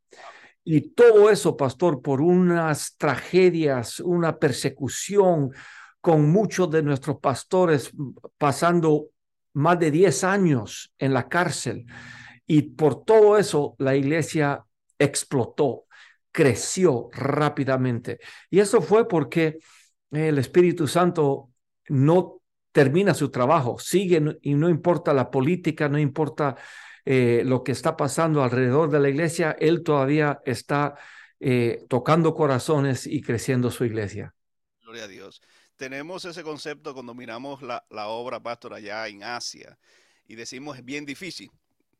Y 0.64 0.94
todo 0.94 1.28
eso, 1.28 1.54
pastor, 1.54 2.00
por 2.00 2.22
unas 2.22 2.96
tragedias, 2.96 4.00
una 4.00 4.38
persecución, 4.38 5.52
con 6.00 6.30
muchos 6.30 6.70
de 6.70 6.82
nuestros 6.82 7.18
pastores 7.18 7.90
pasando 8.38 9.08
más 9.54 9.78
de 9.78 9.90
10 9.90 10.24
años 10.24 10.92
en 10.98 11.14
la 11.14 11.28
cárcel. 11.28 11.86
Y 12.46 12.62
por 12.62 13.04
todo 13.04 13.38
eso 13.38 13.74
la 13.78 13.96
iglesia 13.96 14.64
explotó, 14.98 15.86
creció 16.30 17.08
rápidamente. 17.12 18.18
Y 18.50 18.60
eso 18.60 18.82
fue 18.82 19.08
porque 19.08 19.58
el 20.10 20.38
Espíritu 20.38 20.86
Santo 20.86 21.50
no 21.88 22.40
termina 22.72 23.14
su 23.14 23.30
trabajo, 23.30 23.78
sigue 23.78 24.38
y 24.42 24.54
no 24.54 24.68
importa 24.68 25.14
la 25.14 25.30
política, 25.30 25.88
no 25.88 25.98
importa 25.98 26.56
eh, 27.04 27.42
lo 27.44 27.62
que 27.62 27.72
está 27.72 27.96
pasando 27.96 28.42
alrededor 28.42 28.90
de 28.90 29.00
la 29.00 29.08
iglesia, 29.08 29.56
Él 29.58 29.82
todavía 29.82 30.40
está 30.44 30.96
eh, 31.38 31.84
tocando 31.88 32.34
corazones 32.34 33.06
y 33.06 33.20
creciendo 33.22 33.70
su 33.70 33.84
iglesia. 33.84 34.34
Gloria 34.82 35.04
a 35.04 35.08
Dios 35.08 35.40
tenemos 35.76 36.24
ese 36.24 36.42
concepto 36.42 36.94
cuando 36.94 37.14
miramos 37.14 37.60
la, 37.62 37.84
obra 38.08 38.40
pastor 38.40 38.74
allá 38.74 39.06
en 39.08 39.22
Asia 39.22 39.78
y 40.26 40.34
decimos 40.34 40.78
es 40.78 40.84
bien 40.84 41.04
difícil, 41.04 41.50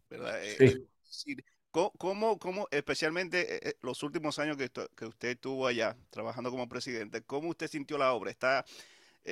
¿verdad? 0.09 0.39
Eh, 0.43 0.83
sí. 1.03 1.37
¿Cómo, 1.71 2.39
cómo, 2.39 2.69
especialmente 2.71 3.57
eh, 3.57 3.61
eh, 3.71 3.75
los 3.83 4.05
últimos 4.05 4.39
años 4.39 4.57
que, 4.57 4.71
que, 4.71 5.07
usted 5.07 5.31
estuvo 5.31 5.67
allá 5.67 5.97
trabajando 6.11 6.53
como 6.53 6.69
presidente, 6.69 7.23
cómo 7.23 7.49
usted 7.49 7.67
sintió 7.67 7.99
la 7.99 8.13
obra? 8.13 8.31
¿Está, 8.31 8.65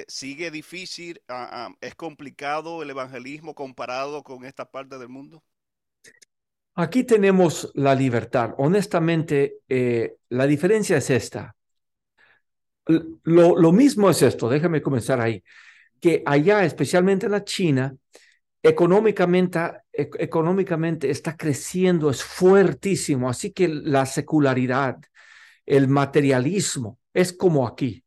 ¿Sigue 0.08 0.50
difícil? 0.50 1.22
Ah, 1.28 1.68
ah, 1.68 1.74
¿Es 1.80 1.94
complicado 1.94 2.82
el 2.82 2.90
evangelismo 2.90 3.54
comparado 3.54 4.24
con 4.24 4.44
esta 4.44 4.68
parte 4.68 4.98
del 4.98 5.08
mundo? 5.08 5.44
Aquí 6.74 7.04
tenemos 7.04 7.70
la 7.74 7.94
libertad. 7.94 8.54
Honestamente, 8.56 9.58
la 10.30 10.46
diferencia 10.46 10.96
es 10.96 11.10
esta 11.10 11.54
lo, 13.24 13.56
lo 13.56 13.72
mismo 13.72 14.10
es 14.10 14.22
esto, 14.22 14.48
déjame 14.48 14.82
comenzar 14.82 15.20
ahí, 15.20 15.42
que 16.00 16.22
allá, 16.26 16.64
especialmente 16.64 17.26
en 17.26 17.32
la 17.32 17.44
China, 17.44 17.94
económicamente, 18.62 19.58
económicamente 19.92 21.10
está 21.10 21.36
creciendo, 21.36 22.10
es 22.10 22.22
fuertísimo, 22.22 23.28
así 23.28 23.50
que 23.50 23.68
la 23.68 24.06
secularidad, 24.06 24.98
el 25.66 25.88
materialismo, 25.88 26.98
es 27.12 27.32
como 27.32 27.66
aquí. 27.66 28.04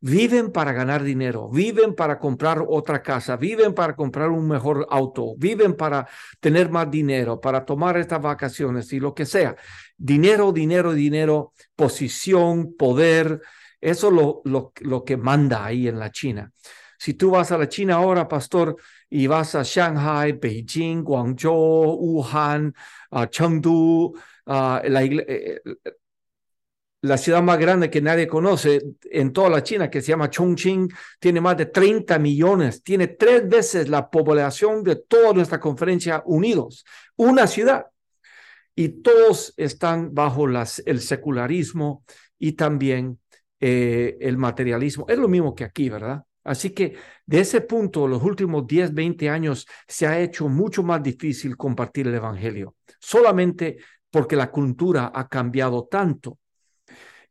Viven 0.00 0.52
para 0.52 0.72
ganar 0.72 1.02
dinero, 1.02 1.48
viven 1.48 1.96
para 1.96 2.20
comprar 2.20 2.64
otra 2.68 3.02
casa, 3.02 3.36
viven 3.36 3.74
para 3.74 3.96
comprar 3.96 4.30
un 4.30 4.46
mejor 4.46 4.86
auto, 4.90 5.34
viven 5.36 5.74
para 5.74 6.06
tener 6.38 6.70
más 6.70 6.88
dinero, 6.88 7.40
para 7.40 7.64
tomar 7.64 7.96
estas 7.96 8.22
vacaciones 8.22 8.92
y 8.92 9.00
lo 9.00 9.12
que 9.12 9.26
sea. 9.26 9.56
Dinero, 9.96 10.52
dinero, 10.52 10.92
dinero, 10.92 11.52
posición, 11.74 12.76
poder, 12.76 13.40
eso 13.80 14.08
es 14.08 14.14
lo, 14.14 14.42
lo, 14.44 14.72
lo 14.80 15.04
que 15.04 15.16
manda 15.16 15.64
ahí 15.64 15.88
en 15.88 15.98
la 15.98 16.10
China. 16.10 16.52
Si 16.98 17.14
tú 17.14 17.30
vas 17.30 17.52
a 17.52 17.58
la 17.58 17.68
China 17.68 17.96
ahora, 17.96 18.26
pastor, 18.26 18.76
y 19.08 19.26
vas 19.28 19.54
a 19.54 19.62
Shanghai, 19.62 20.32
Beijing, 20.32 21.04
Guangzhou, 21.04 21.96
Wuhan, 21.96 22.74
Chengdu, 23.30 24.14
la, 24.46 24.82
eh, 24.84 25.60
la 27.02 27.16
ciudad 27.16 27.42
más 27.42 27.58
grande 27.58 27.90
que 27.90 28.00
nadie 28.00 28.26
conoce 28.26 28.82
en 29.10 29.32
toda 29.32 29.48
la 29.48 29.62
China, 29.62 29.88
que 29.88 30.00
se 30.00 30.08
llama 30.08 30.30
Chongqing, 30.30 30.88
tiene 31.20 31.40
más 31.40 31.56
de 31.56 31.66
30 31.66 32.18
millones, 32.18 32.82
tiene 32.82 33.06
tres 33.08 33.48
veces 33.48 33.88
la 33.88 34.10
población 34.10 34.82
de 34.82 34.96
toda 34.96 35.32
nuestra 35.32 35.60
conferencia 35.60 36.22
unidos, 36.26 36.84
una 37.16 37.46
ciudad. 37.46 37.86
Y 38.74 39.00
todos 39.02 39.54
están 39.56 40.14
bajo 40.14 40.46
el 40.48 41.00
secularismo 41.00 42.04
y 42.38 42.52
también 42.52 43.18
eh, 43.60 44.16
el 44.20 44.36
materialismo. 44.38 45.06
Es 45.08 45.18
lo 45.18 45.28
mismo 45.28 45.54
que 45.54 45.64
aquí, 45.64 45.88
¿verdad? 45.88 46.24
Así 46.44 46.70
que 46.70 46.96
de 47.26 47.40
ese 47.40 47.60
punto, 47.60 48.08
los 48.08 48.22
últimos 48.22 48.66
10, 48.66 48.94
20 48.94 49.28
años 49.28 49.66
se 49.86 50.06
ha 50.06 50.18
hecho 50.18 50.48
mucho 50.48 50.82
más 50.82 51.02
difícil 51.02 51.56
compartir 51.56 52.06
el 52.08 52.14
Evangelio, 52.14 52.76
solamente 52.98 53.78
porque 54.10 54.36
la 54.36 54.50
cultura 54.50 55.12
ha 55.14 55.28
cambiado 55.28 55.86
tanto. 55.90 56.38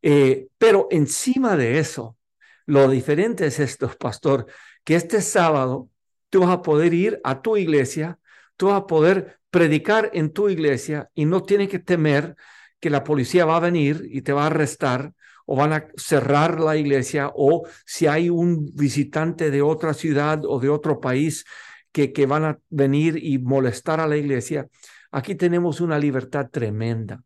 Eh, 0.01 0.47
pero 0.57 0.87
encima 0.91 1.57
de 1.57 1.79
eso, 1.79 2.17
lo 2.65 2.87
diferente 2.89 3.47
es 3.47 3.59
esto, 3.59 3.89
pastor, 3.99 4.45
que 4.83 4.95
este 4.95 5.21
sábado 5.21 5.89
tú 6.29 6.41
vas 6.41 6.49
a 6.49 6.61
poder 6.61 6.93
ir 6.93 7.19
a 7.23 7.41
tu 7.41 7.57
iglesia, 7.57 8.19
tú 8.55 8.67
vas 8.67 8.81
a 8.81 8.87
poder 8.87 9.39
predicar 9.49 10.11
en 10.13 10.31
tu 10.31 10.49
iglesia 10.49 11.09
y 11.15 11.25
no 11.25 11.41
tienes 11.43 11.69
que 11.69 11.79
temer 11.79 12.35
que 12.79 12.89
la 12.89 13.03
policía 13.03 13.45
va 13.45 13.57
a 13.57 13.61
venir 13.61 14.07
y 14.11 14.21
te 14.21 14.33
va 14.33 14.43
a 14.43 14.47
arrestar 14.47 15.13
o 15.47 15.55
van 15.55 15.73
a 15.73 15.87
cerrar 15.95 16.59
la 16.59 16.75
iglesia 16.75 17.31
o 17.33 17.67
si 17.85 18.05
hay 18.05 18.29
un 18.29 18.69
visitante 18.75 19.49
de 19.49 19.61
otra 19.61 19.93
ciudad 19.93 20.45
o 20.45 20.59
de 20.59 20.69
otro 20.69 20.99
país 20.99 21.45
que, 21.91 22.13
que 22.13 22.25
van 22.25 22.45
a 22.45 22.59
venir 22.69 23.17
y 23.23 23.39
molestar 23.39 23.99
a 23.99 24.07
la 24.07 24.17
iglesia. 24.17 24.67
Aquí 25.11 25.35
tenemos 25.35 25.81
una 25.81 25.97
libertad 25.97 26.49
tremenda 26.51 27.23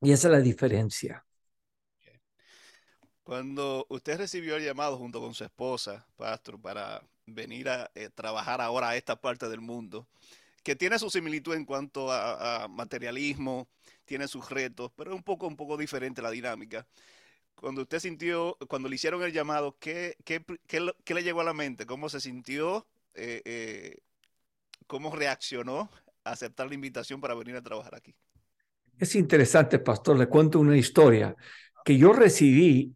y 0.00 0.12
esa 0.12 0.28
es 0.28 0.32
la 0.32 0.40
diferencia. 0.40 1.26
Cuando 3.24 3.86
usted 3.88 4.18
recibió 4.18 4.54
el 4.54 4.64
llamado 4.64 4.96
junto 4.96 5.20
con 5.20 5.34
su 5.34 5.42
esposa, 5.42 6.06
pastor, 6.16 6.60
para 6.60 7.02
venir 7.26 7.68
a 7.68 7.90
eh, 7.96 8.08
trabajar 8.14 8.60
ahora 8.60 8.90
a 8.90 8.96
esta 8.96 9.20
parte 9.20 9.48
del 9.48 9.60
mundo, 9.60 10.06
que 10.62 10.76
tiene 10.76 10.98
su 10.98 11.10
similitud 11.10 11.54
en 11.54 11.64
cuanto 11.64 12.12
a, 12.12 12.68
materialismo, 12.68 13.68
tiene 14.04 14.28
sus 14.28 14.48
retos, 14.50 14.92
pero 14.96 15.10
es 15.10 15.16
un 15.16 15.22
poco, 15.22 15.46
un 15.46 15.56
poco 15.56 15.76
diferente 15.76 16.22
la 16.22 16.30
dinámica. 16.30 16.86
Cuando 17.56 17.82
usted 17.82 17.98
sintió, 17.98 18.56
cuando 18.68 18.88
le 18.88 18.94
hicieron 18.96 19.22
el 19.22 19.32
llamado, 19.32 19.76
¿qué, 19.80 20.16
qué, 20.24 20.44
qué, 20.66 21.14
le 21.14 21.22
llegó 21.22 21.40
a 21.40 21.44
la 21.44 21.54
mente? 21.54 21.86
¿Cómo 21.86 22.08
se 22.08 22.20
sintió? 22.20 22.86
Eh, 23.14 23.42
eh, 23.44 23.96
¿Cómo 24.86 25.14
reaccionó 25.14 25.90
a 26.22 26.32
aceptar 26.32 26.68
la 26.68 26.74
invitación 26.74 27.20
para 27.20 27.34
venir 27.34 27.56
a 27.56 27.62
trabajar 27.62 27.94
aquí? 27.94 28.14
Es 28.98 29.14
interesante, 29.14 29.78
pastor. 29.78 30.18
Le 30.18 30.28
cuento 30.28 30.60
una 30.60 30.76
historia 30.76 31.34
que 31.84 31.96
yo 31.96 32.12
recibí 32.12 32.94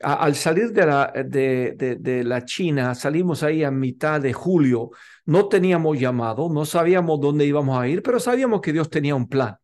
al 0.00 0.34
salir 0.34 0.72
de 0.72 0.86
la, 0.86 1.12
de, 1.14 1.96
de, 2.00 2.24
la 2.24 2.44
China, 2.44 2.94
salimos 2.94 3.42
ahí 3.42 3.62
a 3.62 3.70
mitad 3.70 4.18
de 4.18 4.32
julio, 4.32 4.90
no 5.26 5.46
teníamos 5.46 6.00
llamado, 6.00 6.48
no 6.48 6.64
sabíamos 6.64 7.20
dónde 7.20 7.44
íbamos 7.44 7.78
a 7.78 7.86
ir, 7.86 8.02
pero 8.02 8.18
sabíamos 8.18 8.62
que 8.62 8.72
Dios 8.72 8.88
tenía 8.88 9.14
un 9.14 9.28
plan. 9.28 9.58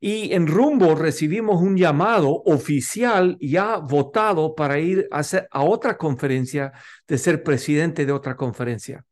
Y 0.00 0.32
en 0.32 0.46
rumbo 0.46 0.94
recibimos 0.94 1.60
un 1.60 1.76
llamado 1.76 2.30
oficial 2.44 3.36
ya 3.40 3.78
votado 3.78 4.54
para 4.54 4.78
ir 4.78 5.08
a, 5.10 5.18
hacer, 5.18 5.48
a 5.50 5.62
otra 5.62 5.96
conferencia, 5.96 6.72
de 7.06 7.18
ser 7.18 7.42
presidente 7.42 8.06
de 8.06 8.12
otra 8.12 8.36
conferencia. 8.36 9.04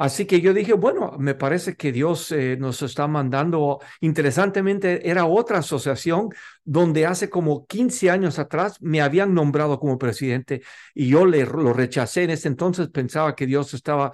Así 0.00 0.24
que 0.24 0.40
yo 0.40 0.54
dije, 0.54 0.72
bueno, 0.72 1.14
me 1.18 1.34
parece 1.34 1.76
que 1.76 1.92
Dios 1.92 2.32
eh, 2.32 2.56
nos 2.58 2.80
está 2.80 3.06
mandando. 3.06 3.80
Interesantemente, 4.00 5.06
era 5.06 5.26
otra 5.26 5.58
asociación 5.58 6.30
donde 6.64 7.04
hace 7.04 7.28
como 7.28 7.66
15 7.66 8.10
años 8.10 8.38
atrás 8.38 8.80
me 8.80 9.02
habían 9.02 9.34
nombrado 9.34 9.78
como 9.78 9.98
presidente 9.98 10.62
y 10.94 11.08
yo 11.10 11.26
le, 11.26 11.44
lo 11.44 11.74
rechacé. 11.74 12.22
En 12.22 12.30
ese 12.30 12.48
entonces 12.48 12.88
pensaba 12.88 13.36
que 13.36 13.44
Dios 13.44 13.74
estaba... 13.74 14.12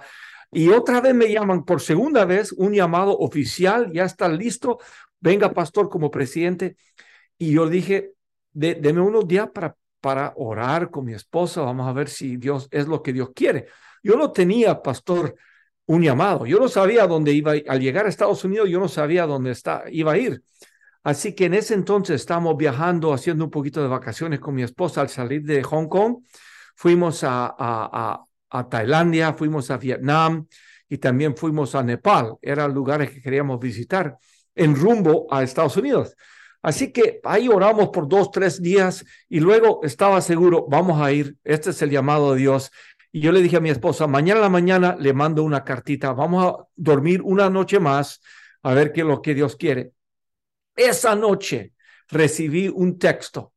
Y 0.51 0.67
otra 0.69 0.99
vez 0.99 1.15
me 1.15 1.31
llaman 1.31 1.63
por 1.63 1.79
segunda 1.79 2.25
vez, 2.25 2.51
un 2.51 2.73
llamado 2.73 3.17
oficial, 3.17 3.89
ya 3.93 4.03
está 4.03 4.27
listo, 4.27 4.79
venga 5.19 5.53
pastor 5.53 5.89
como 5.89 6.11
presidente. 6.11 6.77
Y 7.37 7.51
yo 7.51 7.67
dije, 7.69 8.13
deme 8.53 9.01
unos 9.01 9.27
días 9.27 9.49
para, 9.53 9.75
para 10.01 10.33
orar 10.35 10.89
con 10.89 11.05
mi 11.05 11.13
esposa, 11.13 11.61
vamos 11.61 11.87
a 11.87 11.93
ver 11.93 12.09
si 12.09 12.37
Dios 12.37 12.67
es 12.71 12.87
lo 12.87 13.03
que 13.03 13.13
Dios 13.13 13.29
quiere. 13.35 13.67
Yo 14.03 14.15
no 14.15 14.31
tenía, 14.31 14.81
pastor, 14.81 15.35
un 15.87 16.01
llamado. 16.03 16.45
Yo 16.45 16.59
no 16.59 16.67
sabía 16.67 17.07
dónde 17.07 17.31
iba, 17.31 17.53
al 17.67 17.79
llegar 17.79 18.05
a 18.05 18.09
Estados 18.09 18.43
Unidos, 18.43 18.69
yo 18.69 18.79
no 18.79 18.87
sabía 18.87 19.25
dónde 19.25 19.51
está, 19.51 19.85
iba 19.89 20.13
a 20.13 20.17
ir. 20.17 20.43
Así 21.03 21.33
que 21.33 21.45
en 21.45 21.53
ese 21.53 21.73
entonces 21.73 22.19
estábamos 22.19 22.57
viajando, 22.57 23.13
haciendo 23.13 23.45
un 23.45 23.51
poquito 23.51 23.81
de 23.81 23.87
vacaciones 23.87 24.39
con 24.39 24.53
mi 24.53 24.63
esposa 24.63 25.01
al 25.01 25.09
salir 25.09 25.43
de 25.43 25.63
Hong 25.63 25.87
Kong. 25.87 26.17
Fuimos 26.75 27.23
a, 27.23 27.55
a, 27.57 28.25
a, 28.49 28.69
Tailandia, 28.69 29.33
fuimos 29.33 29.71
a 29.71 29.77
Vietnam 29.77 30.45
y 30.89 30.97
también 30.97 31.35
fuimos 31.37 31.75
a 31.75 31.83
Nepal. 31.83 32.35
Eran 32.41 32.73
lugares 32.73 33.09
que 33.11 33.21
queríamos 33.21 33.57
visitar 33.59 34.17
en 34.57 34.75
rumbo 34.75 35.27
a 35.31 35.43
Estados 35.43 35.77
Unidos. 35.77 36.15
Así 36.61 36.91
que 36.91 37.21
ahí 37.23 37.47
oramos 37.47 37.89
por 37.89 38.07
dos, 38.07 38.31
tres 38.31 38.61
días 38.61 39.05
y 39.29 39.39
luego 39.39 39.79
estaba 39.83 40.19
seguro, 40.21 40.65
vamos 40.67 41.01
a 41.01 41.11
ir, 41.11 41.37
este 41.43 41.69
es 41.69 41.81
el 41.81 41.91
llamado 41.91 42.33
de 42.33 42.39
Dios 42.39 42.71
y 43.11 43.21
yo 43.21 43.31
le 43.31 43.41
dije 43.41 43.57
a 43.57 43.61
mi 43.61 43.69
esposa, 43.69 44.05
mañana 44.07 44.39
a 44.39 44.43
la 44.43 44.49
mañana 44.49 44.95
le 44.99 45.13
mando 45.13 45.43
una 45.43 45.63
cartita, 45.63 46.13
vamos 46.13 46.45
a 46.45 46.67
dormir 46.75 47.21
una 47.21 47.49
noche 47.49 47.79
más 47.79 48.21
a 48.63 48.73
ver 48.73 48.91
qué 48.91 49.01
es 49.01 49.07
lo 49.07 49.21
que 49.21 49.33
Dios 49.33 49.55
quiere. 49.55 49.91
Esa 50.75 51.15
noche 51.15 51.73
recibí 52.09 52.67
un 52.67 52.99
texto 52.99 53.53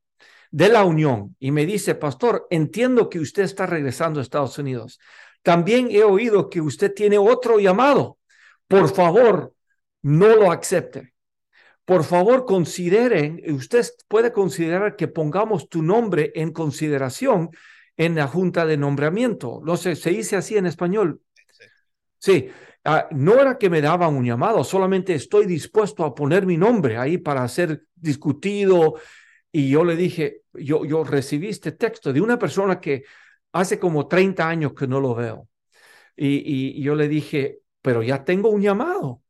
de 0.50 0.69
la 0.69 0.85
Unión 0.85 1.37
y 1.38 1.50
me 1.50 1.66
dice, 1.66 1.95
pastor, 1.95 2.47
entiendo 2.50 3.09
que 3.09 3.19
usted 3.19 3.42
está 3.42 3.66
regresando 3.66 4.21
a 4.21 4.23
Estados 4.23 4.59
Unidos. 4.59 4.99
También 5.42 5.88
he 5.90 6.02
oído 6.04 6.49
que 6.49 6.61
usted 6.61 6.92
tiene 6.95 7.19
otro 7.19 7.59
llamado. 7.59 8.19
Por 8.69 8.88
favor, 8.92 9.54
no 10.02 10.35
lo 10.37 10.50
acepte. 10.50 11.14
Por 11.85 12.04
favor, 12.04 12.45
consideren, 12.45 13.42
usted 13.52 13.85
puede 14.07 14.33
considerar 14.33 14.95
que 14.97 15.09
pongamos 15.09 15.69
tu 15.69 15.83
nombre 15.83 16.30
en 16.35 16.52
consideración 16.52 17.50
en 17.97 18.14
la 18.14 18.28
junta 18.28 18.64
de 18.64 18.76
nombramiento. 18.76 19.61
No 19.64 19.76
sé, 19.76 19.97
se 19.97 20.11
dice 20.11 20.37
así 20.37 20.57
en 20.57 20.66
español. 20.66 21.21
Sí, 22.19 22.49
ah, 22.85 23.09
no 23.11 23.40
era 23.40 23.59
que 23.59 23.71
me 23.71 23.80
daban 23.80 24.14
un 24.14 24.25
llamado, 24.25 24.62
solamente 24.62 25.14
estoy 25.14 25.47
dispuesto 25.47 26.04
a 26.04 26.14
poner 26.14 26.47
mi 26.47 26.57
nombre 26.57 26.97
ahí 26.97 27.19
para 27.19 27.47
ser 27.49 27.83
discutido. 27.95 28.95
Y 29.50 29.69
yo 29.71 29.85
le 29.85 29.97
dije, 29.97 30.42
yo, 30.52 30.85
yo 30.85 31.02
recibí 31.02 31.49
este 31.49 31.73
texto 31.73 32.12
de 32.12 32.21
una 32.21 32.38
persona 32.38 32.80
que 32.80 33.04
hace 33.52 33.80
como 33.80 34.07
30 34.07 34.49
años 34.49 34.75
que 34.75 34.87
no 34.87 35.00
lo 35.00 35.14
veo. 35.14 35.49
Y, 36.14 36.78
y 36.78 36.83
yo 36.83 36.95
le 36.95 37.09
dije, 37.09 37.62
pero 37.83 38.02
ya 38.02 38.25
tengo 38.25 38.50
un 38.50 38.62
llamado. 38.62 39.23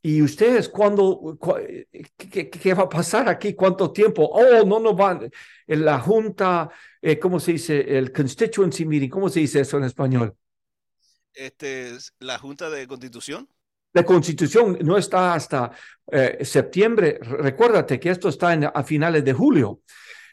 ¿Y 0.00 0.22
ustedes 0.22 0.68
cuándo, 0.68 1.38
qué, 2.16 2.74
va 2.74 2.84
a 2.84 2.88
pasar 2.88 3.28
aquí? 3.28 3.54
¿Cuánto 3.54 3.90
tiempo? 3.92 4.24
Oh, 4.24 4.64
no 4.64 4.78
nos 4.78 4.96
van, 4.96 5.30
la 5.66 5.98
junta, 5.98 6.70
eh, 7.02 7.18
¿cómo 7.18 7.40
se 7.40 7.52
dice? 7.52 7.98
El 7.98 8.12
constituency 8.12 8.84
meeting, 8.84 9.08
¿cómo 9.08 9.28
se 9.28 9.40
dice 9.40 9.60
eso 9.60 9.76
en 9.76 9.84
español? 9.84 10.34
Este, 11.34 11.92
la 12.20 12.38
junta 12.38 12.70
de 12.70 12.86
constitución. 12.86 13.48
La 13.92 14.04
constitución 14.04 14.78
no 14.82 14.96
está 14.96 15.34
hasta 15.34 15.72
eh, 16.10 16.44
septiembre. 16.44 17.18
Recuérdate 17.20 17.98
que 17.98 18.10
esto 18.10 18.28
está 18.28 18.52
en, 18.52 18.64
a 18.64 18.82
finales 18.84 19.24
de 19.24 19.32
julio. 19.32 19.80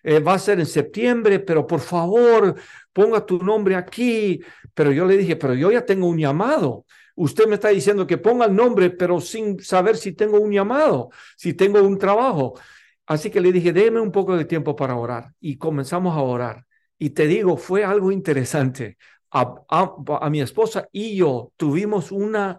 Eh, 0.04 0.20
va 0.20 0.36
a 0.36 0.40
ser 0.40 0.60
en 0.60 0.68
septiembre, 0.68 1.40
pero 1.40 1.66
por 1.66 1.80
favor, 1.80 2.56
ponga 2.94 3.26
tu 3.26 3.40
nombre 3.40 3.76
aquí. 3.76 4.40
Pero 4.74 4.92
yo 4.92 5.06
le 5.06 5.18
dije, 5.18 5.36
pero 5.36 5.56
yo 5.56 5.72
ya 5.72 5.84
tengo 5.84 6.08
un 6.08 6.18
llamado. 6.18 6.86
Usted 7.16 7.48
me 7.48 7.56
está 7.56 7.70
diciendo 7.70 8.06
que 8.06 8.18
ponga 8.18 8.46
el 8.46 8.56
nombre, 8.56 8.90
pero 8.90 9.22
sin 9.22 9.60
saber 9.62 9.96
si 9.98 10.12
tengo 10.12 10.40
un 10.40 10.52
llamado, 10.52 11.10
si 11.38 11.54
tengo 11.54 11.82
un 11.82 11.98
trabajo. 11.98 12.60
Así 13.06 13.30
que 13.30 13.40
le 13.40 13.52
dije, 13.52 13.72
déme 13.72 14.02
un 14.02 14.12
poco 14.12 14.36
de 14.36 14.46
tiempo 14.46 14.76
para 14.76 14.96
orar. 14.96 15.34
Y 15.40 15.58
comenzamos 15.58 16.16
a 16.18 16.22
orar. 16.22 16.66
Y 16.98 17.12
te 17.12 17.28
digo, 17.28 17.58
fue 17.58 17.86
algo 17.86 18.12
interesante. 18.12 18.98
A, 19.32 20.30
mi 20.30 20.42
esposa 20.42 20.88
y 20.94 21.18
yo 21.18 21.52
tuvimos 21.58 22.12
una, 22.12 22.58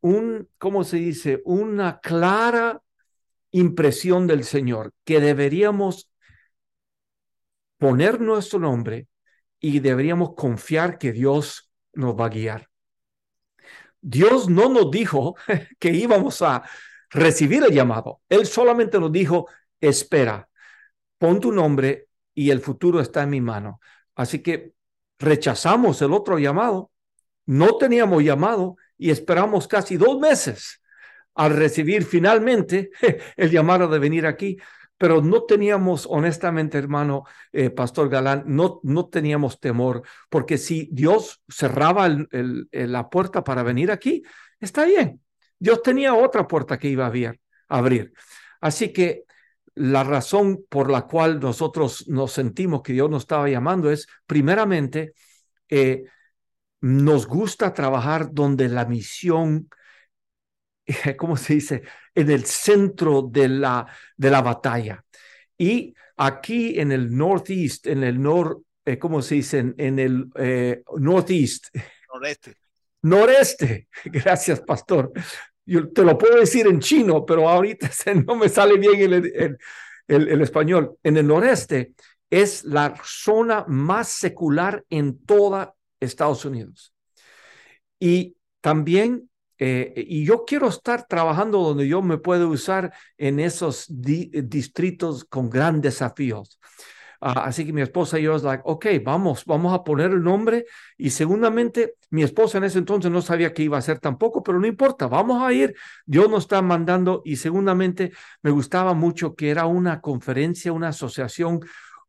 un, 0.00 0.48
¿cómo 0.58 0.84
se 0.84 0.98
dice? 0.98 1.40
Una 1.46 1.98
clara 2.00 2.82
impresión 3.52 4.26
del 4.26 4.44
Señor 4.44 4.92
que 5.04 5.20
deberíamos 5.20 6.10
poner 7.78 8.20
nuestro 8.20 8.58
nombre 8.58 9.08
y 9.60 9.80
deberíamos 9.80 10.34
confiar 10.34 10.98
que 10.98 11.12
Dios 11.12 11.70
nos 11.94 12.14
va 12.14 12.26
a 12.26 12.30
guiar. 12.30 12.68
Dios 14.06 14.50
no 14.50 14.68
nos 14.68 14.90
dijo 14.90 15.34
que 15.80 15.90
íbamos 15.90 16.42
a 16.42 16.62
recibir 17.08 17.64
el 17.64 17.72
llamado. 17.72 18.20
Él 18.28 18.46
solamente 18.46 19.00
nos 19.00 19.10
dijo, 19.10 19.48
espera, 19.80 20.46
pon 21.16 21.40
tu 21.40 21.50
nombre 21.50 22.08
y 22.34 22.50
el 22.50 22.60
futuro 22.60 23.00
está 23.00 23.22
en 23.22 23.30
mi 23.30 23.40
mano. 23.40 23.80
Así 24.14 24.40
que 24.40 24.74
rechazamos 25.18 26.02
el 26.02 26.12
otro 26.12 26.38
llamado, 26.38 26.90
no 27.46 27.78
teníamos 27.78 28.22
llamado 28.22 28.76
y 28.98 29.10
esperamos 29.10 29.66
casi 29.66 29.96
dos 29.96 30.20
meses 30.20 30.82
al 31.34 31.56
recibir 31.56 32.04
finalmente 32.04 32.90
el 33.36 33.50
llamado 33.50 33.88
de 33.88 33.98
venir 33.98 34.26
aquí, 34.26 34.58
pero 34.98 35.20
no 35.20 35.42
teníamos, 35.42 36.06
honestamente, 36.08 36.78
hermano 36.78 37.24
eh, 37.52 37.70
Pastor 37.70 38.08
Galán, 38.08 38.44
no, 38.46 38.80
no 38.82 39.08
teníamos 39.08 39.60
temor, 39.60 40.02
porque 40.28 40.58
si 40.58 40.88
Dios 40.92 41.42
cerraba 41.48 42.08
la 42.08 43.10
puerta 43.10 43.42
para 43.42 43.62
venir 43.62 43.90
aquí, 43.90 44.22
está 44.60 44.84
bien. 44.84 45.20
Dios 45.58 45.82
tenía 45.82 46.14
otra 46.14 46.46
puerta 46.46 46.78
que 46.78 46.88
iba 46.88 47.06
a 47.06 47.34
abrir. 47.68 48.12
Así 48.60 48.92
que 48.92 49.24
la 49.74 50.04
razón 50.04 50.64
por 50.68 50.90
la 50.90 51.02
cual 51.02 51.40
nosotros 51.40 52.08
nos 52.08 52.32
sentimos 52.32 52.82
que 52.82 52.92
Dios 52.92 53.10
nos 53.10 53.24
estaba 53.24 53.48
llamando 53.48 53.90
es, 53.90 54.06
primeramente, 54.26 55.14
eh, 55.68 56.04
nos 56.80 57.26
gusta 57.26 57.72
trabajar 57.72 58.28
donde 58.32 58.68
la 58.68 58.84
misión, 58.84 59.68
¿cómo 61.16 61.36
se 61.36 61.54
dice? 61.54 61.82
En 62.14 62.30
el 62.30 62.44
centro 62.44 63.22
de 63.22 63.48
la, 63.48 63.86
de 64.16 64.30
la 64.30 64.42
batalla. 64.42 65.04
Y 65.56 65.94
aquí 66.16 66.78
en 66.78 66.92
el 66.92 67.14
northeast, 67.14 67.86
en 67.86 68.04
el 68.04 68.20
nor, 68.20 68.60
eh, 68.84 68.98
¿cómo 68.98 69.22
se 69.22 69.36
dice? 69.36 69.74
En, 69.76 69.98
el 69.98 70.26
eh, 70.36 70.82
northeast. 70.98 71.68
Noreste. 72.12 72.54
Noreste. 73.02 73.88
Gracias, 74.04 74.60
pastor 74.60 75.12
yo 75.66 75.90
te 75.90 76.02
lo 76.02 76.18
puedo 76.18 76.38
decir 76.38 76.66
en 76.66 76.80
chino, 76.80 77.24
pero 77.24 77.48
ahorita 77.48 77.90
no 78.26 78.36
me 78.36 78.48
sale 78.48 78.76
bien 78.76 79.12
el, 79.12 79.58
el, 80.06 80.42
español. 80.42 80.98
En 81.02 81.16
el 81.16 81.26
noreste 81.26 81.94
es 82.30 82.64
la 82.64 82.94
zona 83.04 83.64
más 83.68 84.08
secular 84.08 84.84
en 84.90 85.18
toda 85.24 85.74
Estados 86.00 86.44
Unidos. 86.44 86.92
Y 87.98 88.36
también, 88.60 89.30
eh, 89.66 89.94
y 89.96 90.26
yo 90.26 90.44
quiero 90.44 90.68
estar 90.68 91.06
trabajando 91.06 91.58
donde 91.60 91.88
yo 91.88 92.02
me 92.02 92.18
puedo 92.18 92.50
usar 92.50 92.92
en 93.16 93.40
esos 93.40 93.86
distritos 93.88 95.24
con 95.24 95.48
grandes 95.48 95.94
desafíos. 95.94 96.60
Ah, 97.18 97.44
así 97.46 97.64
que 97.64 97.72
mi 97.72 97.80
esposa 97.80 98.18
y 98.18 98.24
yo 98.24 98.36
es 98.36 98.42
like, 98.42 98.62
ok, 98.66 98.86
vamos, 99.02 99.46
vamos 99.46 99.72
a 99.72 99.82
poner 99.82 100.10
el 100.10 100.22
nombre. 100.22 100.66
Y 100.98 101.08
segundamente, 101.08 101.94
mi 102.10 102.22
esposa 102.22 102.58
en 102.58 102.64
ese 102.64 102.78
entonces 102.78 103.10
no 103.10 103.22
sabía 103.22 103.54
qué 103.54 103.62
iba 103.62 103.76
a 103.76 103.78
hacer 103.78 104.00
tampoco, 104.00 104.42
pero 104.42 104.60
no 104.60 104.66
importa, 104.66 105.06
vamos 105.06 105.42
a 105.42 105.50
ir. 105.50 105.74
Dios 106.04 106.28
nos 106.28 106.44
está 106.44 106.60
mandando. 106.60 107.22
Y 107.24 107.36
segundamente, 107.36 108.12
me 108.42 108.50
gustaba 108.50 108.92
mucho 108.92 109.34
que 109.34 109.48
era 109.48 109.64
una 109.64 110.02
conferencia, 110.02 110.74
una 110.74 110.88
asociación 110.88 111.60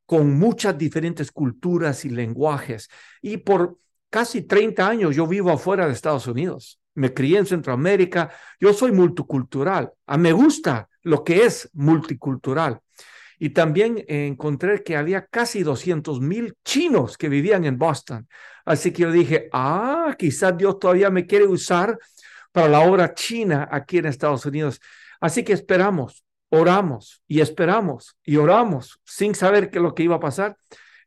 con 0.06 0.38
muchas 0.38 0.78
diferentes 0.78 1.32
culturas 1.32 2.04
y 2.04 2.10
lenguajes. 2.10 2.90
Y 3.22 3.38
por 3.38 3.78
casi 4.10 4.42
30 4.42 4.86
años 4.86 5.16
yo 5.16 5.26
vivo 5.26 5.52
afuera 5.52 5.88
de 5.88 5.94
Estados 5.94 6.28
Unidos. 6.28 6.82
Me 6.96 7.14
crié 7.14 7.38
en 7.38 7.46
Centroamérica. 7.46 8.32
Yo 8.60 8.74
soy 8.74 8.92
multicultural. 8.92 9.86
A 10.08 10.14
ah, 10.14 10.18
me 10.18 10.32
gusta 10.32 10.90
lo 11.04 11.24
que 11.24 11.46
es 11.46 11.70
multicultural. 11.74 12.80
Y 13.38 13.50
también 13.50 14.04
encontré 14.08 14.82
que 14.84 14.96
había 14.96 15.26
casi 15.26 15.64
200 15.64 16.22
mil 16.22 16.56
chinos 16.64 17.18
que 17.18 17.30
vivían 17.30 17.66
en 17.66 17.78
Boston. 17.78 18.28
Así 18.66 18.92
que 18.92 19.04
yo 19.04 19.12
dije, 19.12 19.50
ah, 19.52 20.16
quizás 20.18 20.58
Dios 20.58 20.80
todavía 20.80 21.10
me 21.10 21.26
quiere 21.26 21.46
usar 21.46 21.98
para 22.52 22.70
la 22.70 22.80
obra 22.80 23.14
china 23.14 23.68
aquí 23.72 23.98
en 23.98 24.06
Estados 24.06 24.46
Unidos. 24.46 24.80
Así 25.20 25.44
que 25.44 25.54
esperamos, 25.54 26.26
oramos 26.50 27.22
y 27.28 27.42
esperamos 27.42 28.18
y 28.24 28.38
oramos 28.38 29.00
sin 29.04 29.36
saber 29.36 29.70
qué 29.70 29.80
es 29.80 29.84
lo 29.84 29.94
que 29.94 30.04
iba 30.04 30.16
a 30.16 30.20
pasar. 30.20 30.58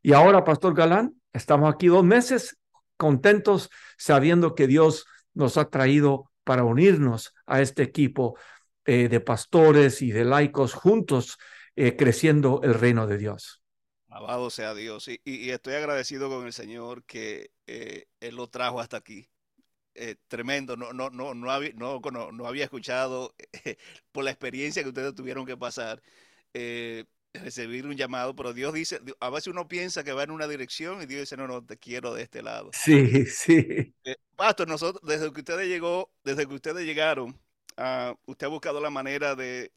Y 0.01 0.13
ahora, 0.13 0.43
Pastor 0.43 0.75
Galán, 0.75 1.15
estamos 1.33 1.73
aquí 1.73 1.87
dos 1.87 2.03
meses 2.03 2.57
contentos 2.97 3.69
sabiendo 3.97 4.55
que 4.55 4.67
Dios 4.67 5.05
nos 5.39 5.57
ha 5.57 5.69
traído 5.69 6.31
para 6.43 6.63
unirnos 6.63 7.33
a 7.45 7.61
este 7.61 7.81
equipo 7.81 8.37
eh, 8.85 9.07
de 9.07 9.19
pastores 9.21 10.01
y 10.01 10.11
de 10.11 10.25
laicos 10.25 10.73
juntos 10.73 11.37
eh, 11.75 11.95
creciendo 11.95 12.61
el 12.63 12.73
reino 12.73 13.07
de 13.07 13.17
Dios. 13.17 13.61
Alabado 14.09 14.49
sea 14.49 14.73
Dios. 14.73 15.07
Y, 15.07 15.49
estoy 15.49 15.75
agradecido 15.75 16.29
con 16.29 16.45
el 16.45 16.53
Señor 16.53 17.03
que 17.05 17.51
eh, 17.67 18.05
Él 18.19 18.35
lo 18.35 18.47
trajo 18.47 18.79
hasta 18.79 18.97
aquí. 18.97 19.29
Tremendo. 20.27 20.77
No, 20.77 20.93
no, 20.93 21.09
no, 21.09 21.33
no, 21.33 21.51
había, 21.51 21.73
no, 21.73 21.99
no, 22.31 22.47
había 22.47 22.63
escuchado 22.63 23.35
por 24.13 24.23
la 24.23 24.31
experiencia 24.31 24.81
que 24.81 24.89
ustedes 24.89 25.13
tuvieron 25.13 25.45
que 25.45 25.57
pasar. 25.57 26.01
Recibir 27.33 27.85
un 27.85 27.95
llamado, 27.95 28.35
pero 28.35 28.53
Dios 28.53 28.73
dice, 28.73 28.99
a 29.19 29.29
veces 29.29 29.47
uno 29.47 29.67
piensa 29.67 30.03
que 30.03 30.13
va 30.13 30.23
en 30.23 30.31
una 30.31 30.47
dirección 30.47 31.01
y 31.01 31.05
Dios 31.05 31.21
dice, 31.21 31.37
no, 31.37 31.47
no, 31.47 31.63
te 31.63 31.77
quiero 31.77 32.13
de 32.13 32.23
este 32.23 32.41
lado. 32.41 32.71
Sí, 32.73 33.25
sí. 33.25 33.93
pastor, 34.35 34.67
nosotros, 34.67 35.01
desde 35.05 35.31
que 35.31 35.39
ustedes 35.39 35.67
llegó, 35.67 36.11
desde 36.23 36.47
que 36.47 36.53
ustedes 36.53 36.85
llegaron, 36.85 37.39
uh, 37.77 38.15
usted 38.25 38.47
ha 38.47 38.49
buscado 38.49 38.81
la 38.81 38.89
manera 38.89 39.35
de, 39.35 39.71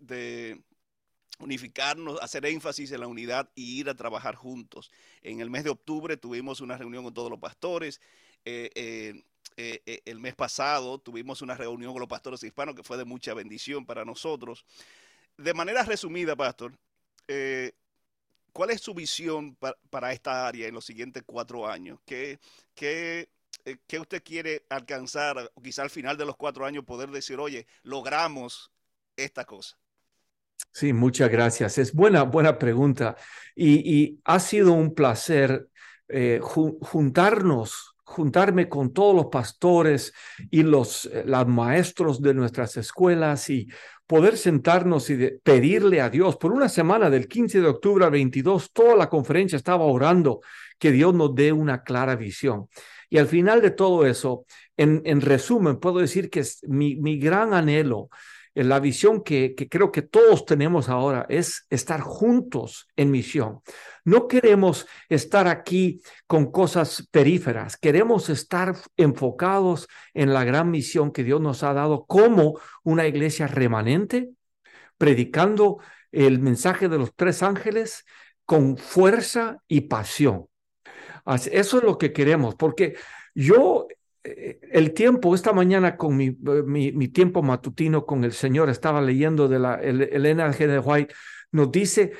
unificarnos, 1.38 2.20
hacer 2.22 2.46
énfasis 2.46 2.92
en 2.92 3.00
la 3.00 3.08
unidad 3.08 3.50
y 3.54 3.80
ir 3.80 3.88
a 3.88 3.96
trabajar 3.96 4.34
juntos. 4.36 4.90
En 5.22 5.40
el 5.40 5.50
mes 5.50 5.64
de 5.64 5.70
octubre 5.70 6.16
tuvimos 6.16 6.60
una 6.60 6.76
reunión 6.76 7.04
con 7.04 7.14
todos 7.14 7.30
los 7.30 7.40
pastores. 7.40 8.00
Eh, 8.44 8.70
eh, 9.56 9.82
eh, 9.84 10.02
el 10.04 10.20
mes 10.20 10.34
pasado 10.34 10.98
tuvimos 10.98 11.42
una 11.42 11.56
reunión 11.56 11.92
con 11.92 12.00
los 12.00 12.08
pastores 12.08 12.42
hispanos 12.42 12.74
que 12.74 12.82
fue 12.82 12.96
de 12.96 13.04
mucha 13.04 13.34
bendición 13.34 13.84
para 13.84 14.04
nosotros. 14.04 14.64
De 15.36 15.52
manera 15.52 15.82
resumida, 15.82 16.36
pastor, 16.36 16.78
¿cuál 18.52 18.70
es 18.70 18.80
su 18.80 18.94
visión 18.94 19.56
para, 19.90 20.12
esta 20.12 20.46
área 20.46 20.68
en 20.68 20.74
los 20.74 20.84
siguientes 20.84 21.22
cuatro 21.26 21.66
años? 21.66 21.98
¿Qué, 22.04 22.38
qué, 22.74 23.28
qué 23.86 23.98
usted 23.98 24.22
quiere 24.22 24.64
alcanzar? 24.68 25.50
Quizá 25.62 25.82
al 25.82 25.90
final 25.90 26.16
de 26.16 26.26
los 26.26 26.36
cuatro 26.36 26.66
años 26.66 26.84
poder 26.84 27.10
decir, 27.10 27.38
oye, 27.38 27.66
logramos 27.82 28.70
esta 29.16 29.44
cosa. 29.44 29.76
Sí, 30.72 30.92
muchas 30.92 31.30
gracias. 31.30 31.78
Es 31.78 31.92
buena, 31.92 32.22
buena 32.22 32.58
pregunta. 32.58 33.16
Y, 33.54 34.20
ha 34.24 34.40
sido 34.40 34.72
un 34.72 34.94
placer 34.94 35.68
eh, 36.08 36.40
juntarnos, 36.42 37.96
juntarme 38.04 38.68
con 38.68 38.92
todos 38.92 39.14
los 39.14 39.26
pastores 39.26 40.12
y 40.50 40.62
los, 40.62 41.06
eh, 41.06 41.24
los 41.26 41.46
maestros 41.46 42.22
de 42.22 42.34
nuestras 42.34 42.76
escuelas 42.76 43.50
y 43.50 43.68
poder 44.12 44.36
sentarnos 44.36 45.08
y 45.08 45.38
pedirle 45.42 46.02
a 46.02 46.10
Dios. 46.10 46.36
Por 46.36 46.52
una 46.52 46.68
semana, 46.68 47.08
del 47.08 47.26
15 47.26 47.62
de 47.62 47.66
octubre 47.66 48.04
al 48.04 48.10
22, 48.10 48.70
toda 48.70 48.94
la 48.94 49.08
conferencia 49.08 49.56
estaba 49.56 49.84
orando 49.84 50.42
que 50.78 50.92
Dios 50.92 51.14
nos 51.14 51.34
dé 51.34 51.50
una 51.50 51.82
clara 51.82 52.14
visión. 52.14 52.68
Y 53.08 53.16
al 53.16 53.26
final 53.26 53.62
de 53.62 53.70
todo 53.70 54.04
eso, 54.04 54.44
en, 54.76 55.00
en 55.06 55.22
resumen, 55.22 55.78
puedo 55.78 55.98
decir 55.98 56.28
que 56.28 56.44
mi 56.68 57.16
gran 57.16 57.54
anhelo 57.54 58.10
la 58.54 58.80
visión 58.80 59.22
que, 59.22 59.54
creo 59.54 59.90
que 59.92 60.02
todos 60.02 60.44
tenemos 60.44 60.88
ahora 60.88 61.26
es 61.28 61.66
estar 61.70 62.00
juntos 62.00 62.88
en 62.96 63.10
misión. 63.10 63.60
No 64.04 64.28
queremos 64.28 64.86
estar 65.08 65.48
aquí 65.48 66.02
con 66.26 66.50
cosas 66.50 67.08
períferas, 67.10 67.76
queremos 67.76 68.28
estar 68.28 68.74
enfocados 68.96 69.88
en 70.12 70.34
la 70.34 70.44
gran 70.44 70.70
misión 70.70 71.12
que 71.12 71.24
Dios 71.24 71.40
nos 71.40 71.62
ha 71.62 71.72
dado 71.72 72.04
como 72.06 72.58
una 72.82 73.06
iglesia 73.06 73.46
remanente, 73.46 74.30
predicando 74.98 75.78
el 76.10 76.40
mensaje 76.40 76.88
de 76.88 76.98
los 76.98 77.14
tres 77.14 77.42
ángeles 77.42 78.04
con 78.44 78.76
fuerza 78.76 79.62
y 79.66 79.82
pasión. 79.82 80.48
Eso 81.26 81.78
es 81.78 81.84
lo 81.84 81.96
que 81.96 82.12
queremos, 82.12 82.54
porque 82.56 82.96
yo 83.34 83.86
eh, 83.88 83.91
el 84.24 84.94
tiempo, 84.94 85.34
esta 85.34 85.52
mañana 85.52 85.96
con 85.96 86.16
mi, 86.16 86.30
mi, 86.30 87.08
tiempo 87.08 87.42
matutino 87.42 88.06
con 88.06 88.24
el 88.24 88.32
Señor, 88.32 88.70
estaba 88.70 89.00
leyendo 89.00 89.48
de 89.48 89.58
la 89.58 89.74
Elena 89.74 90.52
G. 90.52 90.66
de 90.66 90.78
White, 90.78 91.14
nos 91.50 91.72
dice, 91.72 92.12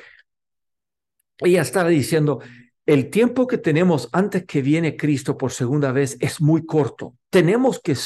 ella 1.38 1.62
estaba 1.62 1.88
diciendo, 1.88 2.40
el 2.86 3.10
tiempo 3.10 3.46
que 3.46 3.58
tenemos 3.58 4.08
antes 4.12 4.44
que 4.44 4.62
viene 4.62 4.96
Cristo 4.96 5.36
por 5.36 5.52
segunda 5.52 5.92
vez 5.92 6.16
es 6.20 6.40
muy 6.40 6.66
corto. 6.66 7.16
Tenemos 7.30 7.80
que 7.80 7.96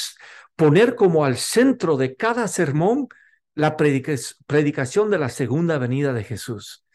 poner 0.55 0.95
como 0.95 1.25
al 1.25 1.37
centro 1.37 1.97
de 1.97 2.17
cada 2.17 2.49
sermón 2.49 3.09
la 3.55 3.77
predicación 3.77 5.11
de 5.11 5.19
la 5.19 5.31
segunda 5.31 5.79
venida 5.79 6.13
de 6.13 6.25
Jesús. 6.25 6.86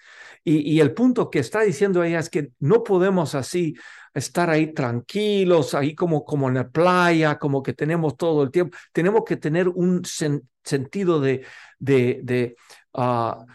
Y, 0.43 0.79
el 0.79 0.93
punto 0.93 1.29
que 1.29 1.39
está 1.39 1.61
diciendo 1.61 2.03
ella 2.03 2.19
es 2.19 2.29
que 2.29 2.49
no 2.59 2.83
podemos 2.83 3.35
así 3.35 3.75
estar 4.13 4.49
ahí 4.49 4.73
tranquilos, 4.73 5.73
ahí 5.73 5.93
como, 5.93 6.25
como 6.25 6.49
en 6.49 6.55
la 6.55 6.69
playa, 6.69 7.37
como 7.37 7.61
que 7.61 7.73
tenemos 7.73 8.17
todo 8.17 8.43
el 8.43 8.51
tiempo. 8.51 8.75
Tenemos 8.91 9.23
que 9.25 9.37
tener 9.37 9.67
un 9.67 10.03
sentido 10.63 11.19
de, 11.19 11.45
de, 11.79 12.19
de, 12.23 12.55
ah, 12.93 13.45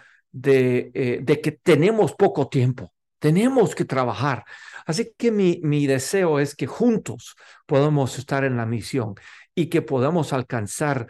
eh, 0.45 1.21
de, 1.23 1.41
que 1.41 1.53
tenemos 1.53 2.15
poco 2.15 2.49
tiempo, 2.49 2.93
tenemos 3.19 3.75
que 3.75 3.85
trabajar. 3.85 4.45
Así 4.87 5.13
que 5.17 5.31
mi, 5.31 5.61
mi 5.63 5.87
deseo 5.87 6.39
es 6.39 6.55
que 6.55 6.67
juntos 6.67 7.35
podamos 7.67 8.19
estar 8.19 8.45
en 8.45 8.57
la 8.57 8.67
misión 8.67 9.15
y 9.55 9.67
que 9.67 9.83
podamos 9.83 10.33
alcanzar 10.33 11.09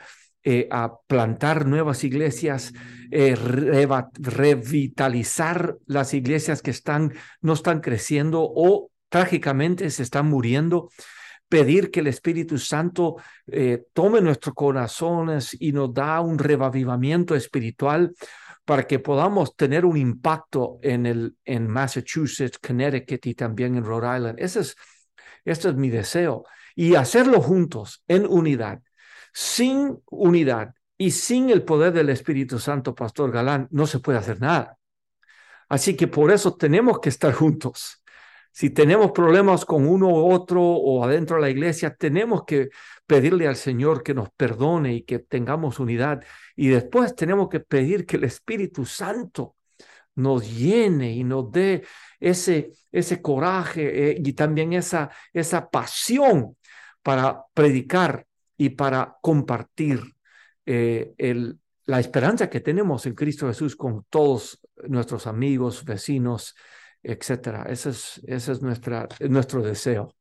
eh, 0.48 0.68
a 0.70 1.00
plantar 1.09 1.66
nuevas 1.66 2.04
iglesias, 2.04 2.72
eh, 3.11 3.35
revitalizar 3.35 5.76
las 5.87 6.14
iglesias 6.14 6.62
que 6.62 6.70
están, 6.70 7.14
no 7.40 7.54
están 7.54 7.80
creciendo 7.80 8.48
o 8.48 8.92
trágicamente 9.09 9.90
se 9.90 10.04
están 10.04 10.28
muriendo, 10.28 10.88
pedir 11.48 11.90
que 11.90 11.98
el 11.98 12.06
Espíritu 12.06 12.59
Santo 12.59 13.16
eh, 13.48 13.87
tome 13.92 14.20
nuestros 14.20 14.54
corazones 14.54 15.56
y 15.59 15.72
nos 15.72 15.92
da 15.92 16.20
un 16.20 16.38
revivimiento 16.38 17.35
espiritual 17.35 18.14
para 18.64 18.87
que 18.87 19.00
podamos 19.00 19.56
tener 19.56 19.85
un 19.85 19.96
impacto 19.96 20.78
en, 20.80 21.06
el, 21.06 21.35
en 21.44 21.66
Massachusetts, 21.66 22.61
Connecticut 22.61 23.26
y 23.26 23.35
también 23.35 23.74
en 23.74 23.82
Rhode 23.82 24.16
Island. 24.16 24.38
Ese 24.38 24.61
es, 24.61 24.76
este 25.44 25.70
es 25.70 25.74
mi 25.74 25.90
deseo. 25.90 26.44
Y 26.76 26.94
hacerlo 26.94 27.40
juntos, 27.40 28.04
en 28.06 28.28
unidad. 28.28 28.80
Sin 29.38 30.03
unidad 30.11 30.75
y 30.96 31.11
sin 31.11 31.51
el 31.51 31.62
poder 31.62 31.92
del 31.92 32.09
Espíritu 32.09 32.59
Santo, 32.59 32.94
Pastor 32.94 33.31
Galán, 33.31 33.68
no 33.70 33.87
se 33.87 33.99
puede 33.99 34.16
hacer 34.16 34.40
nada. 34.40 34.79
Así 35.68 35.94
que 35.94 36.07
por 36.09 36.31
eso 36.31 36.57
tenemos 36.57 37.01
que 37.01 37.11
estar 37.11 37.35
juntos. 37.35 38.03
Si 38.51 38.70
tenemos 38.70 39.12
problemas 39.12 39.66
con 39.66 39.87
uno 39.87 40.09
u 40.09 40.33
otro 40.33 40.62
o 40.62 41.05
adentro 41.05 41.37
de 41.37 41.42
la 41.42 41.51
iglesia, 41.51 41.94
tenemos 41.94 42.44
que 42.46 42.70
pedirle 43.05 43.46
al 43.46 43.57
Señor 43.57 44.03
que 44.03 44.14
nos 44.14 44.31
perdone 44.31 44.94
y 44.94 45.03
que 45.03 45.18
tengamos 45.18 45.81
unidad. 45.81 46.25
Y 46.55 46.68
después 46.68 47.14
tenemos 47.14 47.51
que 47.51 47.61
pedir 47.61 48.07
que 48.07 48.16
el 48.16 48.25
Espíritu 48.25 48.87
Santo 48.87 49.57
nos 50.14 50.51
llene 50.51 51.12
y 51.12 51.25
nos 51.25 51.53
dé 51.53 51.85
ese, 52.18 52.70
ese 52.90 53.20
coraje 53.20 54.12
eh, 54.12 54.22
y 54.25 54.33
también 54.33 54.72
esa, 54.72 55.11
esa 55.35 55.68
pasión 55.68 56.57
para 57.03 57.44
predicar 57.53 58.26
y 58.57 58.71
para 58.71 59.16
compartir 59.21 60.01
eh, 60.64 61.14
la 61.85 62.01
esperanza 62.01 62.51
que 62.51 62.61
tenemos 62.61 63.07
en 63.07 63.14
Cristo 63.14 63.47
Jesús 63.47 63.77
con 63.77 64.05
todos 64.11 64.61
nuestros 64.88 65.27
amigos, 65.27 65.85
vecinos, 65.85 66.55
etcétera. 67.03 67.66
Ese 67.69 67.90
es, 67.90 68.21
ese 68.27 68.53
es 68.53 68.62
nuestra, 68.62 69.09
nuestro 69.21 69.62
deseo. 69.62 70.15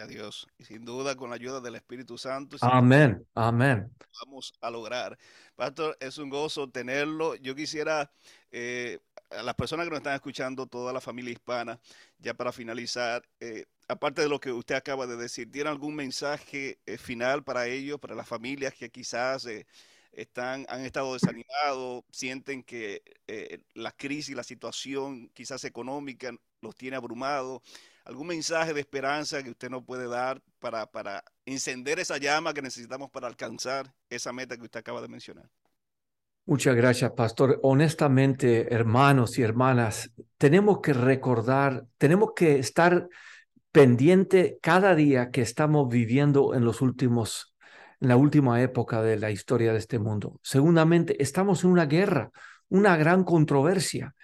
A 0.00 0.06
Dios. 0.06 0.46
Y 0.58 0.64
sin 0.64 0.84
duda, 0.84 1.16
con 1.16 1.30
la 1.30 1.36
ayuda 1.36 1.60
del 1.60 1.74
Espíritu 1.74 2.16
Santo. 2.18 2.56
Amén, 2.60 3.26
amén. 3.34 3.90
Vamos 4.24 4.52
a 4.60 4.70
lograr. 4.70 5.18
Pastor, 5.56 5.96
es 6.00 6.18
un 6.18 6.30
gozo 6.30 6.70
tenerlo. 6.70 7.34
Yo 7.36 7.54
quisiera, 7.54 8.10
eh, 8.52 9.00
a 9.30 9.42
las 9.42 9.54
personas 9.54 9.86
que 9.86 9.90
nos 9.90 9.98
están 9.98 10.14
escuchando, 10.14 10.66
toda 10.66 10.92
la 10.92 11.00
familia 11.00 11.32
hispana, 11.32 11.80
ya 12.18 12.34
para 12.34 12.52
finalizar, 12.52 13.28
eh, 13.40 13.66
aparte 13.88 14.22
de 14.22 14.28
lo 14.28 14.38
que 14.38 14.52
usted 14.52 14.76
acaba 14.76 15.06
de 15.06 15.16
decir, 15.16 15.50
¿tiene 15.50 15.70
algún 15.70 15.96
mensaje 15.96 16.78
eh, 16.86 16.96
final 16.96 17.42
para 17.42 17.66
ellos, 17.66 17.98
para 17.98 18.14
las 18.14 18.28
familias 18.28 18.74
que 18.74 18.90
quizás 18.90 19.48
están, 20.12 20.66
han 20.68 20.84
estado 20.84 21.12
desanimados, 21.14 22.04
sienten 22.10 22.62
que 22.62 23.02
eh, 23.26 23.60
la 23.74 23.92
crisis, 23.92 24.34
la 24.34 24.42
situación 24.42 25.30
quizás 25.34 25.64
económica 25.64 26.32
los 26.60 26.74
tiene 26.74 26.96
abrumados? 26.96 27.62
¿Algún 28.04 28.28
mensaje 28.28 28.72
de 28.72 28.80
esperanza 28.80 29.42
que 29.42 29.50
usted 29.50 29.70
nos 29.70 29.84
puede 29.84 30.08
dar 30.08 30.42
para, 30.58 30.86
para 30.86 31.22
encender 31.44 31.98
esa 31.98 32.16
llama 32.16 32.54
que 32.54 32.62
necesitamos 32.62 33.10
para 33.10 33.26
alcanzar 33.26 33.92
esa 34.08 34.32
meta 34.32 34.56
que 34.56 34.62
usted 34.62 34.80
acaba 34.80 35.02
de 35.02 35.08
mencionar? 35.08 35.50
Muchas 36.48 36.74
gracias, 36.74 37.12
pastor. 37.12 37.60
Honestamente, 37.62 38.72
hermanos 38.72 39.38
y 39.38 39.42
hermanas, 39.42 40.10
tenemos 40.38 40.80
que 40.80 40.94
recordar, 40.94 41.84
tenemos 41.98 42.32
que 42.34 42.58
estar 42.58 43.06
pendiente 43.70 44.58
cada 44.62 44.94
día 44.94 45.30
que 45.30 45.42
estamos 45.42 45.90
viviendo 45.90 46.54
en 46.54 46.64
los 46.64 46.80
últimos, 46.80 47.54
en 48.00 48.08
la 48.08 48.16
última 48.16 48.62
época 48.62 49.02
de 49.02 49.18
la 49.18 49.30
historia 49.30 49.72
de 49.72 49.78
este 49.78 49.98
mundo. 49.98 50.40
Segundamente, 50.42 51.20
estamos 51.22 51.64
en 51.64 51.70
una 51.70 51.86
guerra, 51.86 52.30
una 52.68 52.96
gran 52.96 53.24
controversia, 53.24 54.14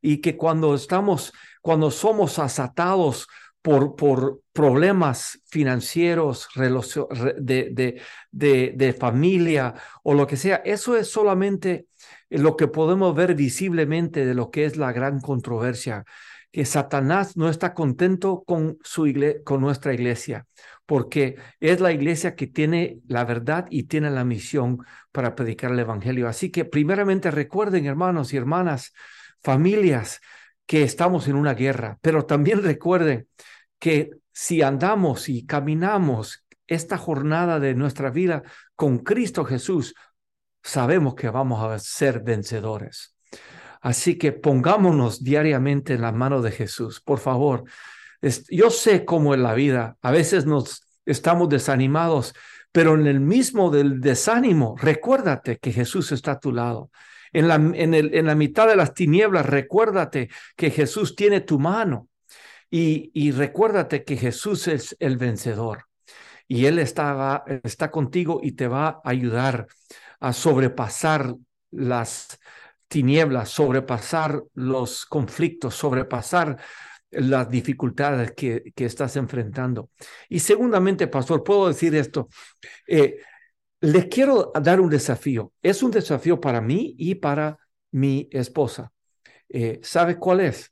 y 0.00 0.20
que 0.20 0.36
cuando 0.36 0.74
estamos, 0.74 1.32
cuando 1.60 1.90
somos 1.90 2.38
asatados 2.38 3.28
por, 3.62 3.94
por 3.94 4.40
problemas 4.52 5.40
financieros, 5.46 6.48
de, 6.56 7.70
de, 7.70 8.00
de, 8.32 8.72
de 8.76 8.92
familia 8.92 9.74
o 10.02 10.14
lo 10.14 10.26
que 10.26 10.36
sea, 10.36 10.56
eso 10.64 10.96
es 10.96 11.08
solamente 11.08 11.86
lo 12.28 12.56
que 12.56 12.66
podemos 12.66 13.14
ver 13.14 13.34
visiblemente 13.34 14.26
de 14.26 14.34
lo 14.34 14.50
que 14.50 14.64
es 14.64 14.76
la 14.76 14.92
gran 14.92 15.20
controversia 15.20 16.04
que 16.52 16.66
Satanás 16.66 17.36
no 17.36 17.48
está 17.48 17.72
contento 17.72 18.44
con, 18.46 18.78
su 18.84 19.12
con 19.44 19.62
nuestra 19.62 19.94
iglesia, 19.94 20.46
porque 20.84 21.36
es 21.60 21.80
la 21.80 21.92
iglesia 21.92 22.36
que 22.36 22.46
tiene 22.46 22.98
la 23.08 23.24
verdad 23.24 23.66
y 23.70 23.84
tiene 23.84 24.10
la 24.10 24.24
misión 24.24 24.84
para 25.12 25.34
predicar 25.34 25.72
el 25.72 25.78
Evangelio. 25.78 26.28
Así 26.28 26.50
que 26.50 26.66
primeramente 26.66 27.30
recuerden, 27.30 27.86
hermanos 27.86 28.34
y 28.34 28.36
hermanas, 28.36 28.92
familias, 29.42 30.20
que 30.66 30.82
estamos 30.82 31.26
en 31.26 31.36
una 31.36 31.54
guerra, 31.54 31.98
pero 32.02 32.26
también 32.26 32.62
recuerden 32.62 33.28
que 33.78 34.10
si 34.30 34.62
andamos 34.62 35.28
y 35.28 35.46
caminamos 35.46 36.44
esta 36.66 36.98
jornada 36.98 37.60
de 37.60 37.74
nuestra 37.74 38.10
vida 38.10 38.42
con 38.76 38.98
Cristo 38.98 39.44
Jesús, 39.44 39.94
sabemos 40.62 41.14
que 41.14 41.30
vamos 41.30 41.64
a 41.64 41.78
ser 41.78 42.20
vencedores. 42.20 43.11
Así 43.82 44.16
que 44.16 44.30
pongámonos 44.30 45.24
diariamente 45.24 45.94
en 45.94 46.02
la 46.02 46.12
mano 46.12 46.40
de 46.40 46.52
Jesús, 46.52 47.00
por 47.00 47.18
favor. 47.18 47.64
Yo 48.48 48.70
sé 48.70 49.04
cómo 49.04 49.34
en 49.34 49.42
la 49.42 49.54
vida 49.54 49.96
a 50.00 50.12
veces 50.12 50.46
nos 50.46 50.86
estamos 51.04 51.48
desanimados, 51.48 52.32
pero 52.70 52.94
en 52.94 53.08
el 53.08 53.18
mismo 53.18 53.72
del 53.72 54.00
desánimo, 54.00 54.76
recuérdate 54.80 55.58
que 55.58 55.72
Jesús 55.72 56.12
está 56.12 56.32
a 56.32 56.40
tu 56.40 56.52
lado. 56.52 56.90
En 57.32 57.48
la, 57.48 57.56
en, 57.56 57.92
el, 57.92 58.14
en 58.14 58.26
la 58.26 58.36
mitad 58.36 58.68
de 58.68 58.76
las 58.76 58.94
tinieblas, 58.94 59.46
recuérdate 59.46 60.30
que 60.54 60.70
Jesús 60.70 61.16
tiene 61.16 61.40
tu 61.40 61.58
mano. 61.58 62.08
Y, 62.70 63.10
y 63.14 63.32
recuérdate 63.32 64.04
que 64.04 64.16
Jesús 64.16 64.68
es 64.68 64.96
el 65.00 65.16
vencedor. 65.16 65.86
Y 66.46 66.66
Él 66.66 66.78
está, 66.78 67.42
está 67.64 67.90
contigo 67.90 68.38
y 68.42 68.52
te 68.52 68.68
va 68.68 68.88
a 68.88 69.00
ayudar 69.04 69.66
a 70.20 70.32
sobrepasar 70.32 71.34
las, 71.70 72.38
tinieblas, 72.92 73.48
sobrepasar 73.48 74.44
los 74.52 75.06
conflictos, 75.06 75.74
sobrepasar 75.74 76.58
las 77.10 77.48
dificultades 77.48 78.32
que, 78.32 78.64
que 78.74 78.84
estás 78.84 79.16
enfrentando. 79.16 79.88
Y 80.28 80.40
segundamente, 80.40 81.06
pastor, 81.06 81.42
puedo 81.42 81.68
decir 81.68 81.94
esto. 81.94 82.28
Eh, 82.86 83.16
les 83.80 84.06
quiero 84.06 84.52
dar 84.62 84.78
un 84.78 84.90
desafío. 84.90 85.54
Es 85.62 85.82
un 85.82 85.90
desafío 85.90 86.38
para 86.38 86.60
mí 86.60 86.94
y 86.98 87.14
para 87.14 87.58
mi 87.92 88.28
esposa. 88.30 88.92
Eh, 89.48 89.80
¿Sabe 89.82 90.18
cuál 90.18 90.40
es? 90.40 90.70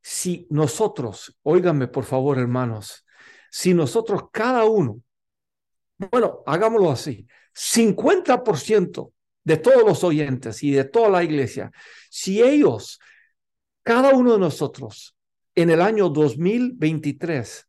Si 0.00 0.46
nosotros, 0.48 1.38
óiganme 1.42 1.86
por 1.86 2.04
favor, 2.04 2.38
hermanos, 2.38 3.04
si 3.50 3.74
nosotros 3.74 4.22
cada 4.32 4.64
uno, 4.64 5.02
bueno, 6.10 6.42
hagámoslo 6.46 6.90
así, 6.90 7.26
50% 7.52 9.11
de 9.44 9.56
todos 9.56 9.84
los 9.84 10.04
oyentes 10.04 10.62
y 10.62 10.70
de 10.72 10.84
toda 10.84 11.08
la 11.10 11.24
iglesia, 11.24 11.72
si 12.10 12.42
ellos, 12.42 13.00
cada 13.82 14.14
uno 14.14 14.34
de 14.34 14.38
nosotros, 14.38 15.16
en 15.54 15.70
el 15.70 15.82
año 15.82 16.08
2023, 16.08 17.68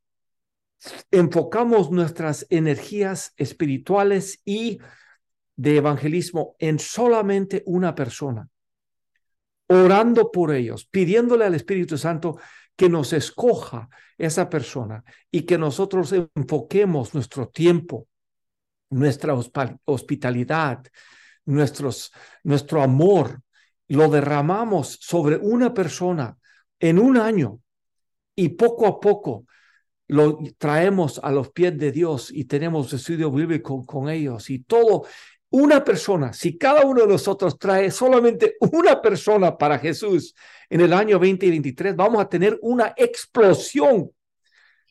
enfocamos 1.11 1.91
nuestras 1.91 2.45
energías 2.49 3.33
espirituales 3.37 4.41
y 4.45 4.79
de 5.55 5.77
evangelismo 5.77 6.55
en 6.59 6.79
solamente 6.79 7.63
una 7.65 7.95
persona, 7.95 8.49
orando 9.67 10.31
por 10.31 10.53
ellos, 10.53 10.85
pidiéndole 10.85 11.45
al 11.45 11.55
Espíritu 11.55 11.97
Santo 11.97 12.37
que 12.75 12.89
nos 12.89 13.13
escoja 13.13 13.89
esa 14.17 14.49
persona 14.49 15.03
y 15.31 15.43
que 15.43 15.57
nosotros 15.57 16.13
enfoquemos 16.35 17.13
nuestro 17.13 17.49
tiempo, 17.49 18.07
nuestra 18.89 19.35
hospitalidad, 19.85 20.83
nuestros, 21.45 22.11
nuestro 22.43 22.81
amor, 22.81 23.41
lo 23.87 24.09
derramamos 24.09 24.97
sobre 25.01 25.37
una 25.37 25.73
persona 25.73 26.37
en 26.79 26.99
un 26.99 27.17
año 27.17 27.59
y 28.35 28.49
poco 28.49 28.87
a 28.87 28.99
poco 28.99 29.45
lo 30.07 30.39
traemos 30.57 31.19
a 31.23 31.31
los 31.31 31.51
pies 31.51 31.77
de 31.77 31.91
Dios 31.91 32.29
y 32.31 32.45
tenemos 32.45 32.91
estudio 32.93 33.31
bíblico 33.31 33.85
con 33.85 34.09
ellos 34.09 34.49
y 34.49 34.59
todo 34.59 35.05
una 35.49 35.83
persona, 35.83 36.33
si 36.33 36.57
cada 36.57 36.81
uno 36.81 37.01
de 37.01 37.07
nosotros 37.07 37.59
trae 37.59 37.91
solamente 37.91 38.55
una 38.59 38.99
persona 38.99 39.55
para 39.55 39.77
Jesús 39.77 40.33
en 40.67 40.81
el 40.81 40.91
año 40.93 41.19
2023, 41.19 41.95
vamos 41.95 42.23
a 42.23 42.27
tener 42.27 42.57
una 42.63 42.95
explosión 42.97 44.09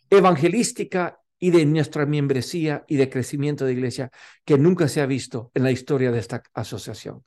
evangelística 0.08 1.18
y 1.42 1.50
de 1.50 1.66
nuestra 1.66 2.06
membresía 2.06 2.84
y 2.86 2.94
de 2.94 3.10
crecimiento 3.10 3.64
de 3.64 3.72
iglesia 3.72 4.12
que 4.44 4.56
nunca 4.56 4.86
se 4.86 5.00
ha 5.00 5.06
visto 5.06 5.50
en 5.54 5.64
la 5.64 5.72
historia 5.72 6.12
de 6.12 6.20
esta 6.20 6.40
asociación. 6.54 7.24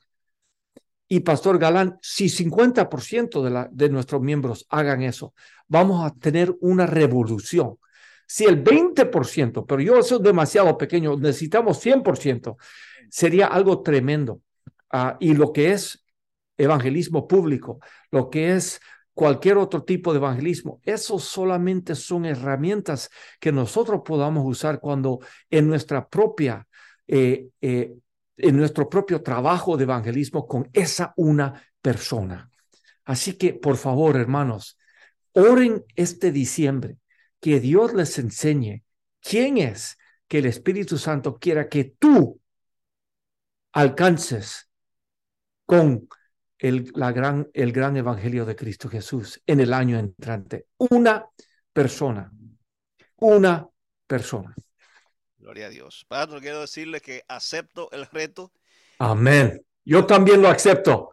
Y 1.06 1.20
Pastor 1.20 1.58
Galán, 1.58 1.98
si 2.00 2.30
50% 2.30 3.42
de, 3.42 3.50
la, 3.50 3.68
de 3.70 3.90
nuestros 3.90 4.22
miembros 4.22 4.64
hagan 4.70 5.02
eso, 5.02 5.34
vamos 5.68 6.02
a 6.02 6.14
tener 6.14 6.56
una 6.60 6.86
revolución. 6.86 7.76
Si 8.26 8.46
el 8.46 8.64
20%, 8.64 9.66
pero 9.66 9.82
yo 9.82 9.98
es 9.98 10.10
demasiado 10.22 10.78
pequeño, 10.78 11.18
necesitamos 11.18 11.84
100%, 11.84 12.56
sería 13.10 13.48
algo 13.48 13.82
tremendo. 13.82 14.40
Ah, 14.90 15.18
y 15.20 15.34
lo 15.34 15.52
que 15.52 15.72
es 15.72 16.02
evangelismo 16.56 17.28
público, 17.28 17.80
lo 18.10 18.30
que 18.30 18.54
es 18.54 18.80
cualquier 19.16 19.56
otro 19.56 19.82
tipo 19.82 20.12
de 20.12 20.18
evangelismo, 20.18 20.78
eso 20.84 21.18
solamente 21.18 21.94
son 21.94 22.26
herramientas 22.26 23.08
que 23.40 23.50
nosotros 23.50 24.02
podamos 24.04 24.44
usar 24.46 24.78
cuando 24.78 25.20
en 25.48 25.66
nuestra 25.66 26.06
propia, 26.06 26.68
eh, 27.06 27.48
eh, 27.62 27.94
en 28.36 28.56
nuestro 28.58 28.90
propio 28.90 29.22
trabajo 29.22 29.78
de 29.78 29.84
evangelismo 29.84 30.46
con 30.46 30.68
esa 30.74 31.14
una 31.16 31.62
persona. 31.80 32.50
Así 33.06 33.38
que, 33.38 33.54
por 33.54 33.78
favor, 33.78 34.16
hermanos, 34.16 34.76
oren 35.32 35.82
este 35.94 36.30
diciembre, 36.30 36.98
que 37.40 37.58
Dios 37.58 37.94
les 37.94 38.18
enseñe 38.18 38.84
quién 39.22 39.56
es 39.56 39.96
que 40.28 40.40
el 40.40 40.46
Espíritu 40.46 40.98
Santo 40.98 41.38
quiera 41.38 41.70
que 41.70 41.84
tú 41.84 42.38
alcances 43.72 44.68
con 45.64 46.06
el, 46.58 46.90
la 46.94 47.12
gran, 47.12 47.48
el 47.52 47.72
gran 47.72 47.96
evangelio 47.96 48.44
de 48.44 48.56
Cristo 48.56 48.88
Jesús 48.88 49.40
en 49.46 49.60
el 49.60 49.72
año 49.72 49.98
entrante. 49.98 50.66
Una 50.78 51.26
persona, 51.72 52.32
una 53.16 53.68
persona. 54.06 54.54
Gloria 55.38 55.66
a 55.66 55.70
Dios. 55.70 56.04
Padre, 56.08 56.40
quiero 56.40 56.60
decirle 56.60 57.00
que 57.00 57.22
acepto 57.28 57.90
el 57.92 58.06
reto. 58.06 58.52
Amén. 58.98 59.64
Yo 59.84 60.04
también 60.06 60.42
lo 60.42 60.48
acepto. 60.48 61.10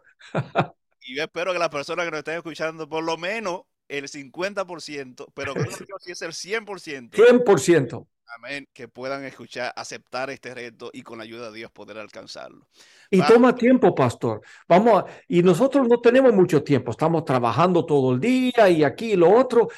y 1.00 1.16
yo 1.16 1.22
espero 1.22 1.52
que 1.52 1.58
las 1.58 1.68
personas 1.68 2.04
que 2.04 2.10
nos 2.10 2.18
estén 2.18 2.36
escuchando, 2.36 2.88
por 2.88 3.04
lo 3.04 3.16
menos 3.16 3.62
el 3.88 4.08
50%, 4.08 5.26
pero 5.34 5.54
creo 5.54 5.66
que 5.66 5.70
si 6.00 6.12
es 6.12 6.22
el 6.22 6.32
100%. 6.32 7.10
100%. 7.10 8.06
Amén. 8.26 8.66
Que 8.72 8.88
puedan 8.88 9.24
escuchar, 9.24 9.72
aceptar 9.76 10.30
este 10.30 10.54
reto 10.54 10.90
y 10.92 11.02
con 11.02 11.18
la 11.18 11.24
ayuda 11.24 11.50
de 11.50 11.58
Dios 11.58 11.70
poder 11.70 11.98
alcanzarlo. 11.98 12.66
Y 13.10 13.22
toma 13.22 13.54
tiempo, 13.54 13.94
pastor. 13.94 14.40
Vamos, 14.66 15.04
y 15.28 15.42
nosotros 15.42 15.86
no 15.88 16.00
tenemos 16.00 16.32
mucho 16.32 16.62
tiempo, 16.62 16.90
estamos 16.90 17.24
trabajando 17.24 17.84
todo 17.84 18.14
el 18.14 18.20
día 18.20 18.68
y 18.68 18.82
aquí 18.82 19.12
y 19.12 19.16
lo 19.16 19.30
otro, 19.30 19.68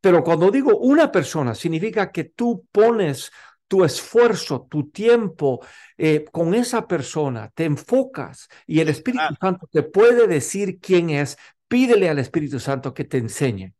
pero 0.00 0.22
cuando 0.22 0.50
digo 0.50 0.76
una 0.78 1.10
persona, 1.10 1.54
significa 1.54 2.10
que 2.10 2.24
tú 2.24 2.66
pones 2.70 3.30
tu 3.68 3.84
esfuerzo, 3.84 4.66
tu 4.68 4.90
tiempo 4.90 5.64
eh, 5.96 6.26
con 6.30 6.54
esa 6.54 6.86
persona, 6.86 7.50
te 7.54 7.64
enfocas 7.64 8.48
y 8.66 8.80
el 8.80 8.90
Espíritu 8.90 9.34
Santo 9.40 9.66
te 9.72 9.82
puede 9.82 10.26
decir 10.26 10.78
quién 10.78 11.08
es, 11.08 11.38
pídele 11.68 12.10
al 12.10 12.18
Espíritu 12.18 12.60
Santo 12.60 12.92
que 12.92 13.04
te 13.04 13.16
enseñe. 13.16 13.72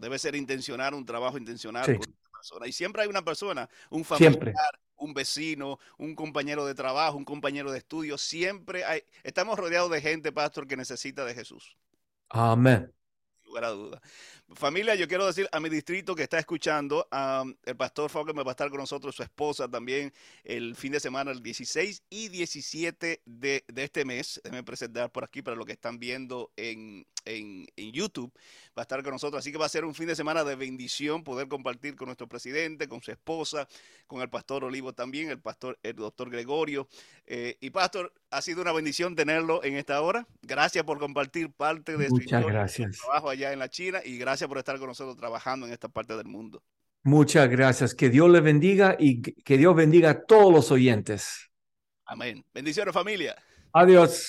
Debe 0.00 0.18
ser 0.18 0.34
intencional, 0.34 0.92
un 0.94 1.06
trabajo 1.06 1.38
intencional 1.38 1.98
y 2.66 2.72
siempre 2.72 3.02
hay 3.02 3.08
una 3.08 3.22
persona, 3.22 3.68
un 3.90 4.04
familiar, 4.04 4.78
un 4.96 5.14
vecino, 5.14 5.78
un 5.98 6.14
compañero 6.14 6.64
de 6.66 6.74
trabajo, 6.74 7.16
un 7.16 7.24
compañero 7.24 7.70
de 7.72 7.78
estudio. 7.78 8.18
Siempre 8.18 8.84
hay, 8.84 9.02
estamos 9.22 9.58
rodeados 9.58 9.90
de 9.90 10.00
gente, 10.00 10.32
pastor, 10.32 10.66
que 10.66 10.76
necesita 10.76 11.24
de 11.24 11.34
Jesús. 11.34 11.76
Amén. 12.28 12.92
Sin 13.36 13.46
lugar 13.46 13.64
a 13.64 13.70
duda. 13.70 14.02
Familia, 14.52 14.94
yo 14.94 15.08
quiero 15.08 15.26
decir 15.26 15.48
a 15.52 15.58
mi 15.58 15.70
distrito 15.70 16.14
que 16.14 16.22
está 16.22 16.38
escuchando, 16.38 17.08
el 17.64 17.76
pastor 17.76 18.10
me 18.34 18.42
va 18.42 18.50
a 18.50 18.52
estar 18.52 18.68
con 18.68 18.78
nosotros, 18.78 19.14
su 19.16 19.22
esposa 19.22 19.68
también, 19.68 20.12
el 20.44 20.76
fin 20.76 20.92
de 20.92 21.00
semana, 21.00 21.30
el 21.30 21.42
16 21.42 22.02
y 22.10 22.28
17 22.28 23.22
de, 23.24 23.64
de 23.66 23.84
este 23.84 24.04
mes. 24.04 24.40
Déjenme 24.44 24.62
presentar 24.62 25.10
por 25.10 25.24
aquí 25.24 25.40
para 25.40 25.56
los 25.56 25.64
que 25.64 25.72
están 25.72 25.98
viendo 25.98 26.52
en, 26.56 27.06
en, 27.24 27.66
en, 27.76 27.92
YouTube. 27.92 28.32
Va 28.76 28.82
a 28.82 28.82
estar 28.82 29.02
con 29.02 29.12
nosotros. 29.12 29.38
Así 29.38 29.50
que 29.50 29.58
va 29.58 29.66
a 29.66 29.70
ser 29.70 29.84
un 29.84 29.94
fin 29.94 30.06
de 30.06 30.16
semana 30.16 30.44
de 30.44 30.56
bendición 30.56 31.24
poder 31.24 31.48
compartir 31.48 31.96
con 31.96 32.06
nuestro 32.06 32.28
presidente, 32.28 32.86
con 32.86 33.02
su 33.02 33.10
esposa, 33.10 33.66
con 34.06 34.20
el 34.20 34.28
pastor 34.28 34.64
Olivo 34.64 34.92
también, 34.92 35.30
el 35.30 35.40
pastor, 35.40 35.78
el 35.82 35.96
doctor 35.96 36.30
Gregorio. 36.30 36.86
Eh, 37.26 37.56
y 37.60 37.70
pastor, 37.70 38.12
ha 38.30 38.42
sido 38.42 38.62
una 38.62 38.72
bendición 38.72 39.14
tenerlo 39.14 39.64
en 39.64 39.76
esta 39.76 40.00
hora. 40.02 40.26
Gracias 40.42 40.84
por 40.84 40.98
compartir 40.98 41.50
parte 41.50 41.96
de 41.96 42.08
Muchas 42.08 42.42
su 42.42 42.48
gracias. 42.48 42.98
trabajo 42.98 43.30
allá 43.30 43.52
en 43.52 43.58
la 43.58 43.68
China 43.68 44.00
y 44.04 44.18
gracias 44.34 44.48
por 44.48 44.58
estar 44.58 44.78
con 44.80 44.88
nosotros 44.88 45.16
trabajando 45.16 45.64
en 45.66 45.72
esta 45.72 45.88
parte 45.88 46.16
del 46.16 46.26
mundo. 46.26 46.60
Muchas 47.04 47.48
gracias. 47.48 47.94
Que 47.94 48.10
Dios 48.10 48.28
le 48.28 48.40
bendiga 48.40 48.96
y 48.98 49.22
que 49.22 49.56
Dios 49.56 49.76
bendiga 49.76 50.10
a 50.10 50.24
todos 50.24 50.52
los 50.52 50.72
oyentes. 50.72 51.52
Amén. 52.04 52.44
Bendiciones 52.52 52.92
familia. 52.92 53.36
Adiós. 53.72 54.22